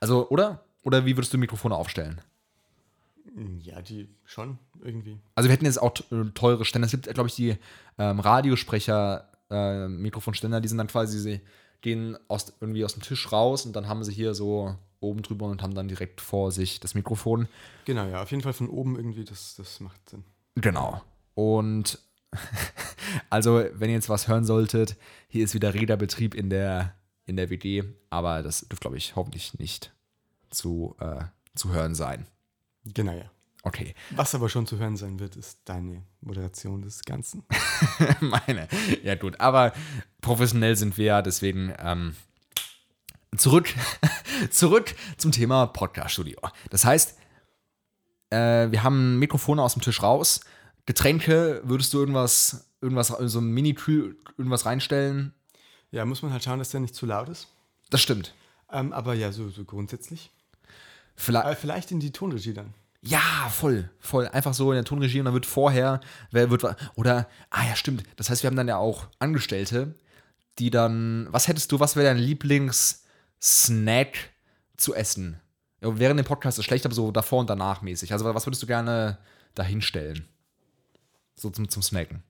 [0.00, 0.66] Also, oder?
[0.82, 2.20] Oder wie würdest du Mikrofone aufstellen?
[3.60, 5.18] Ja, die schon irgendwie.
[5.34, 6.86] Also wir hätten jetzt auch äh, teure Ständer.
[6.86, 7.56] Es gibt, glaube ich, die
[7.98, 11.40] ähm, Radiosprecher, äh, Mikrofonständer, die sind dann quasi, sie
[11.80, 15.46] gehen aus, irgendwie aus dem Tisch raus und dann haben sie hier so oben drüber
[15.46, 17.48] und haben dann direkt vor sich das Mikrofon.
[17.84, 20.24] Genau, ja, auf jeden Fall von oben irgendwie, das, das macht Sinn.
[20.56, 21.00] Genau.
[21.34, 21.98] Und
[23.30, 24.96] also, wenn ihr jetzt was hören solltet,
[25.28, 26.94] hier ist wieder Räderbetrieb in der,
[27.26, 29.92] in der WG, aber das dürfte, glaube ich, hoffentlich nicht
[30.50, 31.24] zu, äh,
[31.54, 32.26] zu hören sein.
[32.84, 33.30] Genau, ja.
[33.62, 33.94] Okay.
[34.10, 37.44] Was aber schon zu hören sein wird, ist deine Moderation des Ganzen.
[38.20, 38.68] Meine.
[39.02, 39.38] Ja, gut.
[39.38, 39.72] Aber
[40.22, 42.16] professionell sind wir ja, deswegen ähm,
[43.36, 43.74] zurück,
[44.50, 46.38] zurück zum Thema Podcast-Studio.
[46.70, 47.18] Das heißt,
[48.30, 50.40] äh, wir haben Mikrofone aus dem Tisch raus.
[50.86, 55.34] Getränke, würdest du irgendwas, irgendwas, so ein Mini-Kühl, irgendwas reinstellen?
[55.90, 57.48] Ja, muss man halt schauen, dass der nicht zu laut ist.
[57.90, 58.34] Das stimmt.
[58.72, 60.30] Ähm, aber ja, so, so grundsätzlich.
[61.20, 62.72] Vielleicht, vielleicht in die Tonregie dann.
[63.02, 64.28] Ja, voll, voll.
[64.28, 66.00] Einfach so in der Tonregie und dann wird vorher,
[66.30, 66.64] wer wird,
[66.94, 68.04] oder, ah ja, stimmt.
[68.16, 69.94] Das heißt, wir haben dann ja auch Angestellte,
[70.58, 74.16] die dann, was hättest du, was wäre dein Lieblingssnack
[74.76, 75.40] zu essen?
[75.82, 78.12] Ja, während dem Podcast ist schlecht, aber so davor und danach mäßig.
[78.12, 79.18] Also, was würdest du gerne
[79.54, 80.26] dahinstellen?
[81.36, 82.22] So zum, zum Snacken.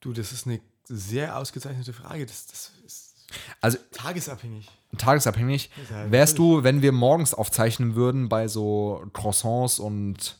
[0.00, 2.24] Du, das ist eine sehr ausgezeichnete Frage.
[2.24, 2.73] Das, das ist
[3.60, 4.68] Also, tagesabhängig.
[4.98, 5.70] tagesabhängig.
[5.90, 10.36] Ja, Wärst du, wenn wir morgens aufzeichnen würden, bei so Croissants und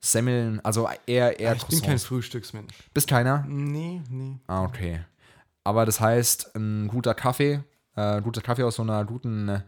[0.00, 2.04] Semmeln, also eher, eher ich bin kein Croissants.
[2.06, 2.74] Frühstücksmensch.
[2.92, 3.44] Bist keiner?
[3.48, 4.38] Nee, nee.
[4.48, 5.04] Ah, okay.
[5.64, 7.62] Aber das heißt, ein guter Kaffee,
[7.94, 9.60] äh, guter Kaffee aus so einer guten äh,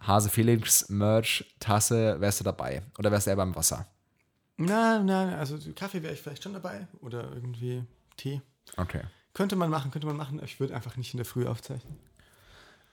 [0.00, 2.82] Hase Felix Merch Tasse, wärst du dabei?
[2.98, 3.86] Oder wärst du eher beim Wasser?
[4.56, 6.86] Na, na, also Kaffee wäre ich vielleicht schon dabei.
[7.00, 7.84] Oder irgendwie
[8.16, 8.40] Tee.
[8.76, 9.02] Okay.
[9.34, 10.40] Könnte man machen, könnte man machen.
[10.44, 11.98] Ich würde einfach nicht in der Früh aufzeichnen.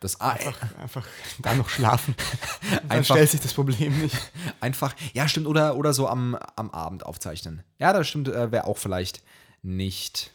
[0.02, 1.06] Das Einfach, einfach
[1.40, 2.16] da noch schlafen.
[2.72, 4.16] Dann Einfach- stellt sich das Problem nicht.
[4.62, 7.64] einfach, ja, stimmt, oder, oder so am, am Abend aufzeichnen.
[7.80, 9.22] Ja, das stimmt, äh, wäre auch vielleicht
[9.62, 10.32] nicht.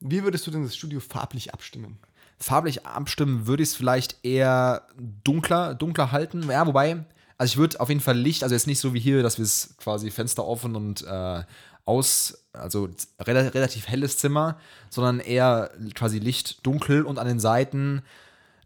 [0.00, 1.98] Wie würdest du denn das Studio farblich abstimmen?
[2.38, 4.86] Farblich abstimmen würde ich es vielleicht eher
[5.24, 6.50] dunkler, dunkler halten.
[6.50, 7.04] Ja, wobei,
[7.38, 9.44] also ich würde auf jeden Fall Licht, also jetzt nicht so wie hier, dass wir
[9.44, 11.44] es quasi Fenster offen und äh,
[11.84, 12.88] aus, also
[13.20, 14.58] rela relativ helles Zimmer,
[14.90, 18.02] sondern eher quasi Licht dunkel und an den Seiten,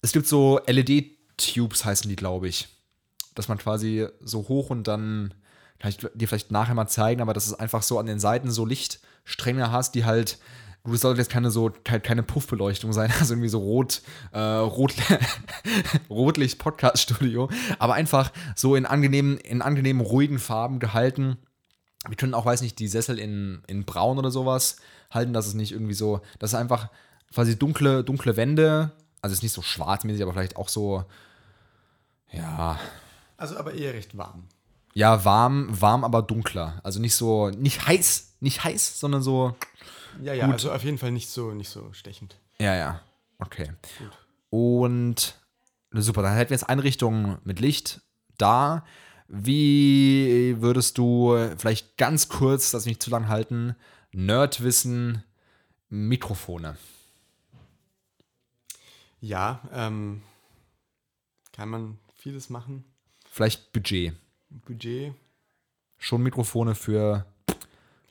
[0.03, 2.68] es gibt so LED-Tubes heißen die, glaube ich.
[3.34, 5.34] Dass man quasi so hoch und dann,
[5.78, 8.51] kann ich dir vielleicht nachher mal zeigen, aber dass es einfach so an den Seiten
[8.51, 10.38] so Lichtstränge hast, die halt,
[10.82, 14.94] gut, es jetzt keine so, keine, keine Puffbeleuchtung sein, also irgendwie so rot, äh, rot,
[16.11, 17.48] Rotlicht-Podcast-Studio,
[17.78, 21.36] aber einfach so in angenehmen, in angenehmen, ruhigen Farben gehalten.
[22.09, 24.76] Wir können auch, weiß nicht, die Sessel in, in braun oder sowas
[25.11, 26.88] halten, dass es nicht irgendwie so, dass es einfach
[27.32, 28.92] quasi dunkle, dunkle Wände,
[29.22, 31.04] also es ist nicht so schwarzmäßig, aber vielleicht auch so,
[32.32, 32.78] ja,
[33.36, 34.44] Also aber eher recht warm.
[34.94, 36.80] ja, warm, warm, aber dunkler.
[36.82, 39.56] Also nicht so, nicht heiß, nicht heiß, sondern so,
[40.22, 40.54] Ja, ja, Gut.
[40.54, 42.36] also auf jeden Fall nicht so, nicht so stechend.
[42.58, 43.00] ja, ja,
[43.38, 43.72] okay.
[44.50, 45.38] Und
[45.92, 48.00] super, dann hätten wir jetzt Einrichtungen mit Licht
[48.38, 48.84] da.
[49.28, 53.76] Wie würdest du vielleicht ganz kurz, das nicht zu lang halten,
[54.12, 55.22] Nerdwissen,
[55.88, 56.76] Mikrofone?
[59.20, 60.22] Ja, ähm,
[61.52, 62.84] kann man vieles machen.
[63.30, 64.14] Vielleicht Budget.
[64.50, 65.14] Budget,
[65.98, 67.26] Schon Mikrofone für,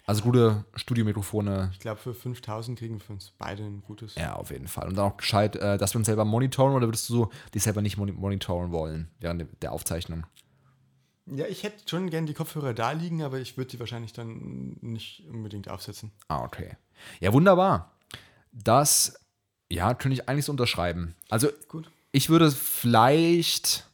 [0.05, 1.69] also gute Studiomikrofone.
[1.73, 4.13] ich glaube für 5000 kriegen wir für uns beide ein gutes.
[4.15, 4.87] Ja, auf jeden Fall.
[4.87, 7.63] Und dann auch gescheit, äh, dass wir uns selber monitoren oder würdest du so dich
[7.63, 10.25] selber nicht moni- monitoren wollen während de- der Aufzeichnung?
[11.25, 14.77] Ja, ich hätte schon gern die Kopfhörer da liegen, aber ich würde die wahrscheinlich dann
[14.81, 16.11] nicht unbedingt aufsetzen.
[16.27, 16.77] Ah, okay.
[17.19, 17.91] Ja, wunderbar.
[18.51, 19.19] Das,
[19.69, 21.15] ja, könnte ich eigentlich so unterschreiben.
[21.29, 21.89] Also, Gut.
[22.11, 23.89] ich würde vielleicht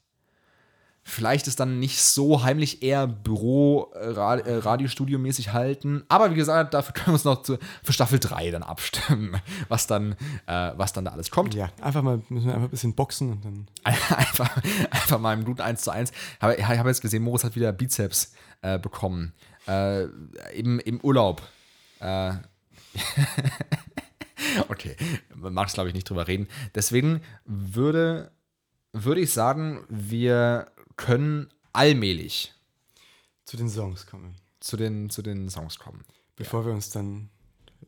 [1.07, 6.03] vielleicht ist dann nicht so heimlich eher Büro, äh, äh, Radiostudio-mäßig halten.
[6.09, 9.85] Aber wie gesagt, dafür können wir uns noch zu, für Staffel 3 dann abstimmen, was
[9.85, 10.13] dann,
[10.47, 11.53] äh, was dann da alles kommt.
[11.53, 13.67] Ja, einfach mal, müssen wir einfach ein bisschen boxen und dann.
[13.83, 14.57] einfach,
[14.89, 16.11] einfach mal im guten 1 zu 1.
[16.39, 19.33] Aber ich habe jetzt gesehen, Moritz hat wieder Bizeps äh, bekommen.
[19.67, 20.05] Äh,
[20.55, 21.43] im, Im Urlaub.
[21.99, 22.33] Äh,
[24.69, 24.95] okay,
[25.33, 26.47] man mag es, glaube ich, nicht drüber reden.
[26.73, 28.31] Deswegen würde,
[28.93, 32.53] würde ich sagen, wir können allmählich
[33.45, 34.35] zu den Songs kommen.
[34.59, 36.03] zu den, zu den Songs kommen.
[36.35, 37.29] Bevor wir uns dann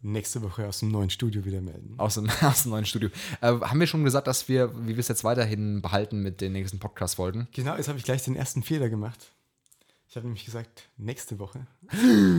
[0.02, 1.96] nächste Woche aus dem neuen Studio wieder melden.
[1.98, 3.10] Aus dem, aus dem neuen Studio.
[3.42, 6.54] Äh, haben wir schon gesagt, dass wir, wie wir es jetzt weiterhin behalten mit den
[6.54, 7.48] nächsten Podcast-Folgen?
[7.54, 9.32] Genau, jetzt habe ich gleich den ersten Fehler gemacht.
[10.10, 11.66] Ich habe nämlich gesagt, nächste Woche.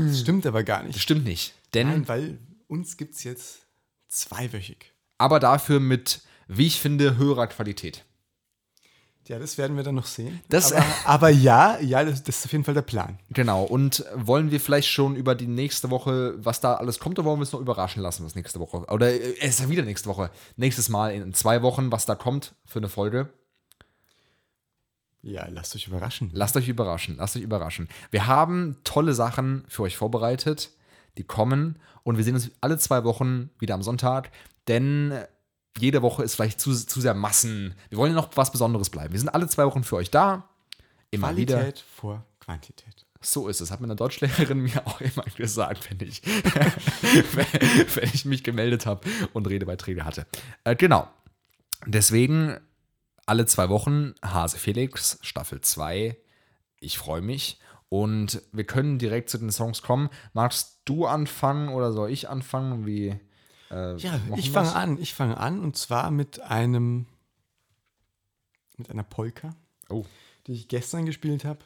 [0.07, 1.03] Das stimmt aber gar Das nicht.
[1.03, 1.55] stimmt nicht.
[1.75, 3.67] Denn Nein, weil uns gibt es jetzt
[4.09, 4.93] zweiwöchig.
[5.19, 8.05] aber dafür mit, wie ich finde, höherer Qualität.
[9.27, 10.41] Ja, das werden wir dann noch sehen.
[10.49, 13.19] Das- aber, aber ja, ja, das, das ist auf jeden Fall der Plan.
[13.29, 13.63] Genau.
[13.65, 17.39] Und wollen wir vielleicht schon über die nächste Woche, was da alles kommt, oder wollen
[17.39, 18.87] wir es noch überraschen lassen, was nächste Woche?
[18.91, 20.31] Oder äh, es ist ja wieder nächste Woche.
[20.57, 23.29] Nächstes Mal in zwei Wochen, was da kommt für eine Folge.
[25.21, 26.31] Ja, lasst euch überraschen.
[26.33, 27.89] Lasst euch überraschen, lasst euch überraschen.
[28.11, 30.71] Wir haben tolle Sachen für euch vorbereitet,
[31.17, 31.79] die kommen.
[32.03, 34.31] Und wir sehen uns alle zwei Wochen wieder am Sonntag,
[34.67, 35.13] denn
[35.79, 37.75] jede Woche ist vielleicht zu, zu sehr Massen.
[37.89, 39.13] Wir wollen ja noch was Besonderes bleiben.
[39.13, 40.49] Wir sind alle zwei Wochen für euch da.
[41.11, 41.59] Immer wieder.
[41.59, 43.07] Qualität vor Quantität.
[43.21, 43.71] So ist es.
[43.71, 46.23] Hat meine Deutschlehrerin mir auch immer gesagt, wenn ich,
[47.95, 50.27] wenn ich mich gemeldet habe und Redebeiträge hatte.
[50.65, 51.09] Äh, genau.
[51.87, 52.59] Deswegen
[53.27, 56.17] alle zwei Wochen Hase Felix, Staffel 2.
[56.81, 57.61] Ich freue mich.
[57.89, 60.11] Und wir können direkt zu den Songs kommen.
[60.33, 62.87] Magst du anfangen oder soll ich anfangen?
[62.87, 63.19] Wie,
[63.71, 64.99] äh, Ja, ich fange an.
[64.99, 67.07] Ich fange an und zwar mit einem
[68.77, 69.55] mit einer Polka,
[69.89, 70.05] Oh,
[70.47, 71.61] die ich gestern gespielt habe.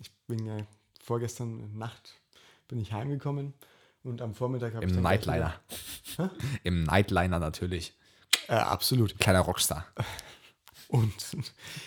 [0.00, 0.58] Ich bin ja
[1.02, 2.20] vorgestern Nacht
[2.68, 3.52] bin ich heimgekommen
[4.02, 5.54] und am Vormittag habe ich im Nightliner.
[6.64, 7.94] Im Nightliner natürlich.
[8.48, 9.18] Äh, absolut.
[9.18, 9.86] Kleiner Rockstar.
[10.88, 11.36] Und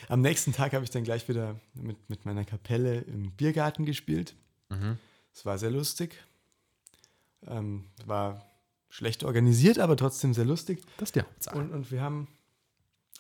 [0.09, 4.35] am nächsten Tag habe ich dann gleich wieder mit, mit meiner Kapelle im Biergarten gespielt.
[5.31, 6.23] Es war sehr lustig.
[7.47, 8.45] Ähm, war
[8.89, 10.81] schlecht organisiert, aber trotzdem sehr lustig.
[10.97, 11.57] Das ist die Hauptsache.
[11.57, 12.27] Und, und wir haben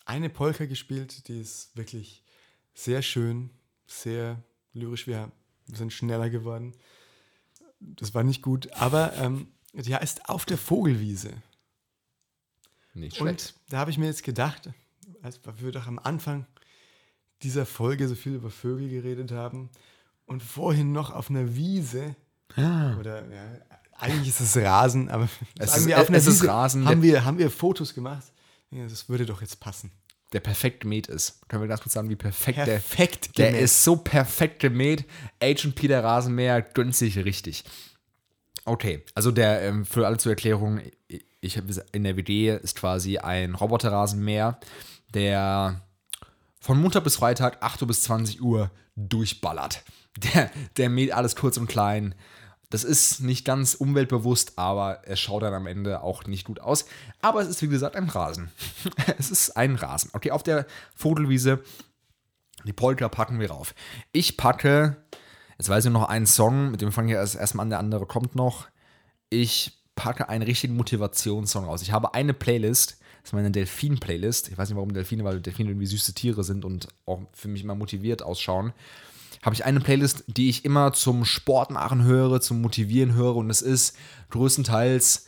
[0.05, 2.23] eine Polka gespielt, die ist wirklich
[2.73, 3.49] sehr schön,
[3.87, 4.41] sehr
[4.73, 5.07] lyrisch.
[5.07, 5.31] Wir
[5.65, 6.73] sind schneller geworden.
[7.79, 11.33] Das war nicht gut, aber ähm, die heißt Auf der Vogelwiese.
[12.93, 13.55] Nicht schlecht.
[13.55, 14.69] Und da habe ich mir jetzt gedacht,
[15.21, 16.45] als wir doch am Anfang
[17.41, 19.69] dieser Folge so viel über Vögel geredet haben
[20.25, 22.15] und vorhin noch auf einer Wiese
[22.99, 23.59] oder ja,
[23.97, 25.27] eigentlich ist es Rasen, aber
[25.59, 26.85] Es ist- wir auf es ist Rasen.
[26.87, 28.25] haben wir, haben wir Fotos gemacht.
[28.71, 29.91] Ja, das würde doch jetzt passen.
[30.33, 31.39] der perfekt gemäht ist.
[31.47, 35.05] Können wir ganz kurz sagen, wie perfekt, Perfekt der, der ist so perfekt gemäht.
[35.41, 37.63] H&P, der Rasenmäher, gönnt sich richtig.
[38.65, 40.81] Okay, also der, ähm, für alle zur Erklärung,
[41.39, 44.59] ich in der WD ist quasi ein Roboterrasenmäher,
[45.13, 45.81] der
[46.59, 49.83] von Montag bis Freitag, 8 Uhr bis 20 Uhr durchballert.
[50.33, 52.15] Der, der mäht alles kurz und klein.
[52.75, 56.83] Das ist nicht ganz umweltbewusst, aber es schaut dann am Ende auch nicht gut aus.
[57.21, 58.51] Aber es ist, wie gesagt, ein Rasen.
[59.17, 60.09] es ist ein Rasen.
[60.11, 61.63] Okay, auf der Vogelwiese,
[62.65, 63.73] die Polka packen wir rauf.
[64.11, 64.97] Ich packe,
[65.57, 68.05] jetzt weiß ich noch einen Song, mit dem fange ich erst erstmal an, der andere
[68.05, 68.67] kommt noch.
[69.29, 71.81] Ich packe einen richtigen Motivationssong raus.
[71.81, 74.49] Ich habe eine Playlist, das ist meine Delfin-Playlist.
[74.49, 77.63] Ich weiß nicht, warum Delfine, weil Delfine irgendwie süße Tiere sind und auch für mich
[77.63, 78.73] immer motiviert ausschauen
[79.45, 83.51] habe ich eine Playlist, die ich immer zum Sport machen höre, zum Motivieren höre und
[83.51, 83.95] es ist
[84.31, 85.27] größtenteils,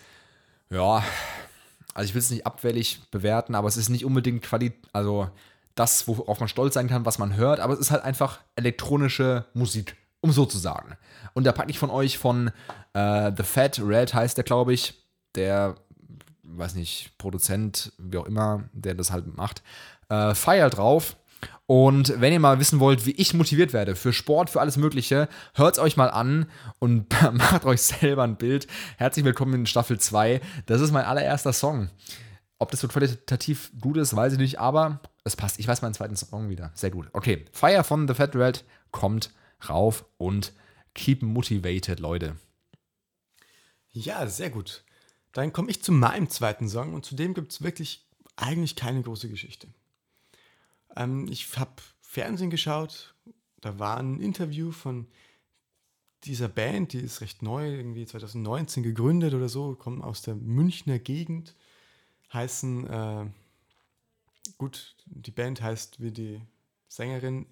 [0.72, 1.04] ja,
[1.94, 5.30] also ich will es nicht abwällig bewerten, aber es ist nicht unbedingt Quali also
[5.76, 9.46] das, worauf man stolz sein kann, was man hört, aber es ist halt einfach elektronische
[9.54, 10.98] Musik, um so zu sagen.
[11.34, 12.52] Und da packe ich von euch von
[12.94, 14.96] äh, The Fat Red heißt der, glaube ich,
[15.36, 15.76] der,
[16.42, 19.62] weiß nicht, Produzent, wie auch immer, der das halt macht,
[20.10, 21.18] äh, Fire drauf.
[21.66, 25.28] Und wenn ihr mal wissen wollt, wie ich motiviert werde für Sport, für alles Mögliche,
[25.54, 28.68] hört es euch mal an und macht euch selber ein Bild.
[28.98, 30.40] Herzlich willkommen in Staffel 2.
[30.66, 31.90] Das ist mein allererster Song.
[32.60, 35.60] Ob das so qualitativ gut ist, weiß ich nicht, aber es passt.
[35.60, 36.72] Ich weiß meinen zweiten Song wieder.
[36.74, 37.10] Sehr gut.
[37.14, 39.32] Okay, Fire von The Fat Red kommt
[39.70, 40.54] rauf und
[40.96, 42.38] keep motivated, Leute.
[43.92, 44.84] Ja, sehr gut.
[45.34, 48.08] Dann komme ich zu meinem zweiten Song und zu dem gibt es wirklich
[48.38, 49.68] eigentlich keine große Geschichte.
[50.96, 53.16] Ähm, ich habe Fernsehen geschaut,
[53.62, 55.08] da war ein Interview von
[56.24, 61.00] dieser Band, die ist recht neu, irgendwie 2019 gegründet oder so, kommen aus der Münchner
[61.00, 61.56] Gegend,
[62.34, 63.26] heißen, äh,
[64.58, 66.42] gut, die Band heißt wie die
[66.88, 67.46] Sängerin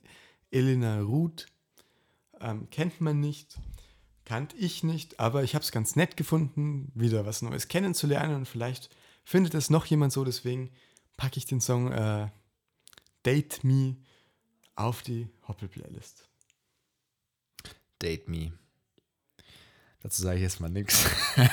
[0.51, 1.47] Elena Ruth.
[2.41, 3.57] Ähm, kennt man nicht,
[4.25, 8.47] kannte ich nicht, aber ich habe es ganz nett gefunden, wieder was Neues kennenzulernen und
[8.47, 8.89] vielleicht
[9.23, 10.71] findet es noch jemand so, deswegen
[11.17, 12.29] packe ich den Song äh,
[13.25, 13.95] Date Me
[14.75, 16.29] auf die Hoppel-Playlist.
[18.01, 18.51] Date Me.
[20.01, 21.05] Dazu sage ich jetzt mal nichts.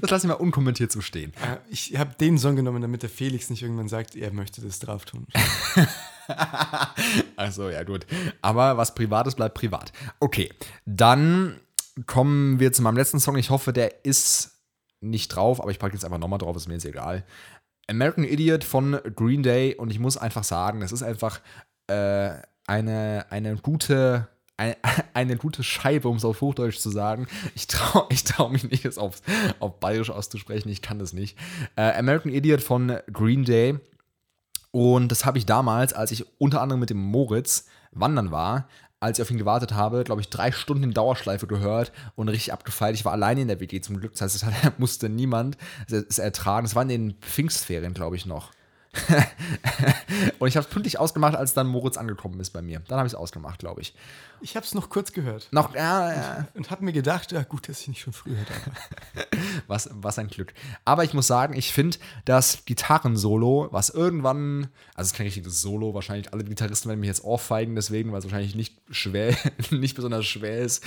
[0.00, 1.32] Das lasse ich mal unkommentiert so stehen.
[1.34, 4.78] Äh, ich habe den Song genommen, damit der Felix nicht irgendwann sagt, er möchte das
[4.78, 5.26] drauf tun.
[7.36, 8.06] Also ja, gut.
[8.40, 9.92] Aber was Privates bleibt privat.
[10.20, 10.50] Okay,
[10.86, 11.60] dann
[12.06, 13.36] kommen wir zu meinem letzten Song.
[13.36, 14.52] Ich hoffe, der ist
[15.02, 17.26] nicht drauf, aber ich packe jetzt einfach nochmal drauf, ist mir jetzt egal.
[17.88, 21.40] American Idiot von Green Day und ich muss einfach sagen, das ist einfach
[21.86, 22.30] äh,
[22.66, 24.76] eine, eine gute eine,
[25.14, 27.26] eine gute Scheibe, um es auf Hochdeutsch zu sagen.
[27.54, 29.20] Ich traue ich trau mich nicht, es auf,
[29.60, 30.68] auf Bayerisch auszusprechen.
[30.68, 31.38] Ich kann das nicht.
[31.76, 33.78] Äh, American Idiot von Green Day.
[34.70, 38.68] Und das habe ich damals, als ich unter anderem mit dem Moritz wandern war,
[39.00, 42.52] als ich auf ihn gewartet habe, glaube ich, drei Stunden in Dauerschleife gehört und richtig
[42.52, 42.94] abgefeilt.
[42.96, 44.12] Ich war alleine in der WG zum Glück.
[44.12, 45.56] Das heißt, es musste niemand
[45.90, 46.66] es ertragen.
[46.66, 48.52] Es war in den Pfingstferien, glaube ich, noch.
[50.38, 52.80] und ich habe es pünktlich ausgemacht, als dann Moritz angekommen ist bei mir.
[52.88, 53.94] Dann habe ich es ausgemacht, glaube ich.
[54.40, 55.48] Ich habe es noch kurz gehört.
[55.52, 56.48] Noch, ja, ja.
[56.54, 58.54] Und habe mir gedacht, ja, gut, dass ich nicht schon früher da
[59.20, 59.24] war.
[59.66, 60.52] was, was ein Glück.
[60.84, 65.60] Aber ich muss sagen, ich finde das Gitarrensolo, was irgendwann, also es ist kein richtiges
[65.60, 69.34] Solo, wahrscheinlich alle Gitarristen werden mich jetzt ohrfeigen, deswegen, weil es wahrscheinlich nicht schwer,
[69.70, 70.84] nicht besonders schwer ist.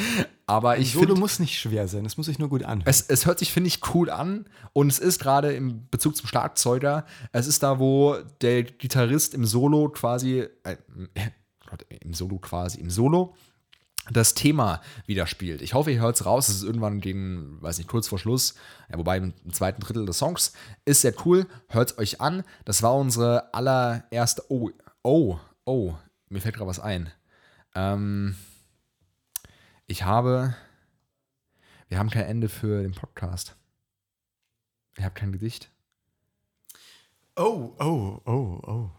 [0.50, 2.88] Aber ich Solo muss nicht schwer sein, es muss sich nur gut anhören.
[2.88, 4.46] Es, es hört sich, finde ich, cool an.
[4.72, 9.46] Und es ist gerade im Bezug zum Schlagzeuger, es ist da, wo der Gitarrist im
[9.46, 10.78] Solo quasi, äh,
[12.00, 13.36] im Solo quasi, im Solo
[14.10, 15.62] das Thema wieder spielt.
[15.62, 16.48] Ich hoffe, ihr hört es raus.
[16.48, 18.56] Es ist irgendwann gegen, weiß nicht, kurz vor Schluss,
[18.90, 20.54] ja, wobei im zweiten Drittel des Songs.
[20.86, 21.46] Ist sehr cool.
[21.68, 22.44] Hört es euch an.
[22.64, 24.44] Das war unsere allererste.
[24.50, 24.70] Oh,
[25.04, 25.94] oh, oh,
[26.30, 27.12] mir fällt gerade was ein.
[27.76, 28.38] Ähm,
[29.88, 30.56] ich habe.
[31.88, 33.56] Wir haben kein Ende für den Podcast.
[34.98, 35.72] Ich habe kein Gedicht.
[37.36, 38.92] Oh, oh, oh, oh.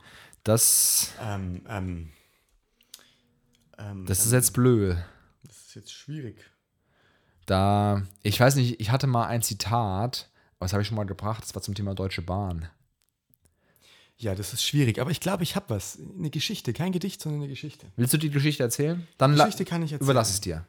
[0.43, 1.13] Das.
[1.21, 2.13] Ähm, ähm.
[3.79, 4.97] Ähm, das ist jetzt blöd.
[5.45, 6.45] Das ist jetzt schwierig.
[7.47, 11.43] Da, ich weiß nicht, ich hatte mal ein Zitat, was habe ich schon mal gebracht,
[11.43, 12.69] das war zum Thema Deutsche Bahn.
[14.17, 15.99] Ja, das ist schwierig, aber ich glaube, ich habe was.
[16.19, 17.87] Eine Geschichte, kein Gedicht, sondern eine Geschichte.
[17.97, 19.07] Willst du die Geschichte erzählen?
[19.17, 20.07] Dann Geschichte kann ich erzählen.
[20.07, 20.67] Überlass es dir.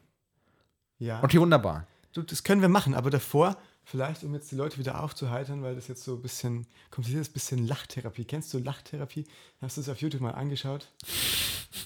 [1.00, 1.24] Ja.
[1.24, 1.88] Okay, wunderbar.
[2.14, 5.76] Du, das können wir machen, aber davor, vielleicht, um jetzt die Leute wieder aufzuheitern, weil
[5.76, 8.26] das jetzt so ein bisschen kompliziert ist, ein bisschen Lachtherapie.
[8.26, 9.26] Kennst du Lachtherapie?
[9.62, 10.89] Hast du es auf YouTube mal angeschaut?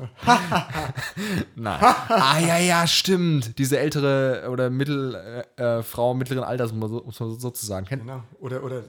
[1.56, 1.80] Nein.
[1.82, 3.58] ah, ja, ja, stimmt.
[3.58, 7.86] Diese ältere oder Mittel, äh, äh Frau mittleren Alters, muss man, so, sozusagen.
[7.86, 8.02] Kennt?
[8.02, 8.22] Genau.
[8.38, 8.84] Oder, oder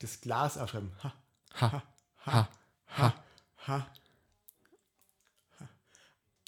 [0.00, 0.90] das Glas aufschreiben.
[1.02, 1.14] Ha.
[1.60, 1.82] Ha.
[2.26, 2.48] Ha.
[2.98, 3.14] Ha.
[3.68, 3.86] Ha.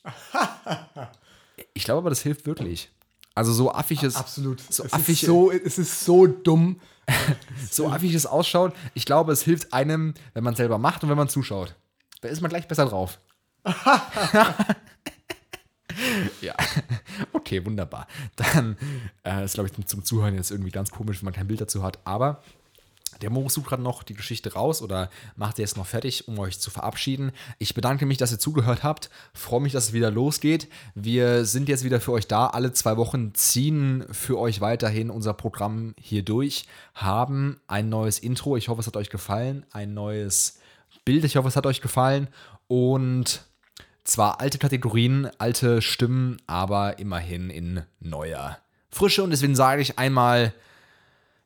[0.04, 1.12] ha.
[1.72, 2.90] Ich glaube aber, das hilft wirklich.
[3.34, 4.60] Also so affig es absolut.
[4.60, 6.80] so es affig ist so es ist so dumm.
[7.70, 11.16] So affig es ausschaut ich glaube es hilft einem wenn man selber macht und wenn
[11.18, 11.74] man zuschaut.
[12.20, 13.18] Da ist man gleich besser drauf.
[16.40, 16.56] Ja.
[17.32, 18.08] Okay wunderbar.
[18.34, 18.76] Dann
[19.24, 21.84] äh, ist glaube ich zum Zuhören jetzt irgendwie ganz komisch wenn man kein Bild dazu
[21.84, 22.42] hat aber
[23.22, 26.58] der Moritz sucht gerade noch die Geschichte raus oder macht jetzt noch fertig, um euch
[26.60, 27.32] zu verabschieden.
[27.58, 29.10] Ich bedanke mich, dass ihr zugehört habt.
[29.32, 30.68] Freue mich, dass es wieder losgeht.
[30.94, 32.46] Wir sind jetzt wieder für euch da.
[32.46, 36.66] Alle zwei Wochen ziehen für euch weiterhin unser Programm hier durch.
[36.94, 38.56] Haben ein neues Intro.
[38.56, 39.66] Ich hoffe, es hat euch gefallen.
[39.72, 40.58] Ein neues
[41.04, 41.24] Bild.
[41.24, 42.28] Ich hoffe, es hat euch gefallen.
[42.66, 43.42] Und
[44.04, 48.58] zwar alte Kategorien, alte Stimmen, aber immerhin in neuer
[48.90, 49.22] Frische.
[49.22, 50.52] Und deswegen sage ich einmal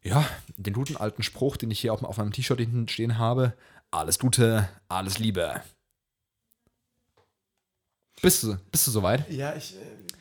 [0.02, 0.26] ja,
[0.56, 3.54] den guten alten Spruch, den ich hier auf, auf meinem T-Shirt hinten stehen habe.
[3.90, 5.62] Alles Gute, alles Liebe.
[8.20, 9.30] Bist du, bist du soweit?
[9.30, 9.78] Ja, ich, äh,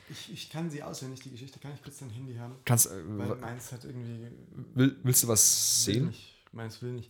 [0.09, 1.59] ich, ich kann sie auswendig, die Geschichte.
[1.59, 2.55] Kann ich kurz dein Handy haben?
[2.63, 4.28] Kannst, äh, Weil meins hat irgendwie.
[4.75, 6.07] Will, willst du was will sehen?
[6.07, 6.34] Nicht.
[6.51, 7.09] Meins will nicht.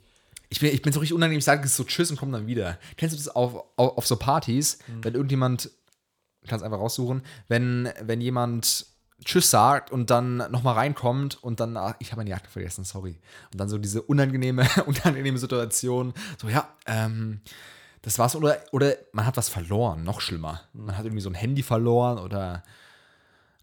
[0.49, 2.80] Ich bin, ich bin so richtig unangenehm, ich sage so Tschüss und komme dann wieder.
[2.95, 5.03] Kennst du das auf, auf, auf so Partys, Hm.
[5.03, 5.70] wenn irgendjemand,
[6.47, 8.86] kannst einfach raussuchen, wenn, wenn jemand
[9.24, 13.20] Tschüss sagt und dann nochmal reinkommt und dann, ach, ich habe meine Jacke vergessen, sorry.
[13.51, 17.41] Und dann so diese unangenehme, unangenehme Situation, so, ja, ähm,
[18.03, 18.36] das war's.
[18.36, 20.61] Oder, oder man hat was verloren, noch schlimmer.
[20.74, 22.63] Man hat irgendwie so ein Handy verloren oder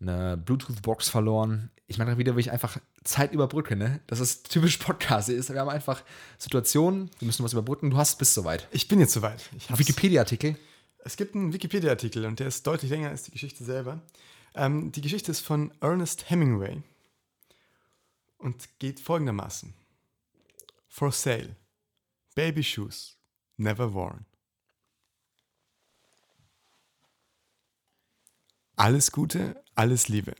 [0.01, 1.71] eine Bluetooth-Box verloren.
[1.87, 4.01] Ich meine wieder, wie ich einfach Zeit überbrücke, ne?
[4.07, 5.29] Das ist typisch Podcast.
[5.29, 5.53] Ist.
[5.53, 6.03] Wir haben einfach
[6.39, 7.91] Situationen, wir müssen was überbrücken.
[7.91, 8.67] Du hast bis soweit.
[8.71, 9.43] Ich bin jetzt soweit.
[9.69, 10.57] Wikipedia-Artikel.
[11.05, 14.01] Es gibt einen Wikipedia-Artikel und der ist deutlich länger als die Geschichte selber.
[14.55, 16.83] Ähm, die Geschichte ist von Ernest Hemingway
[18.39, 19.75] und geht folgendermaßen.
[20.89, 21.57] For sale.
[22.35, 23.17] Baby shoes.
[23.57, 24.27] Never worn.
[28.77, 30.35] Alles Gute, alles Liebe.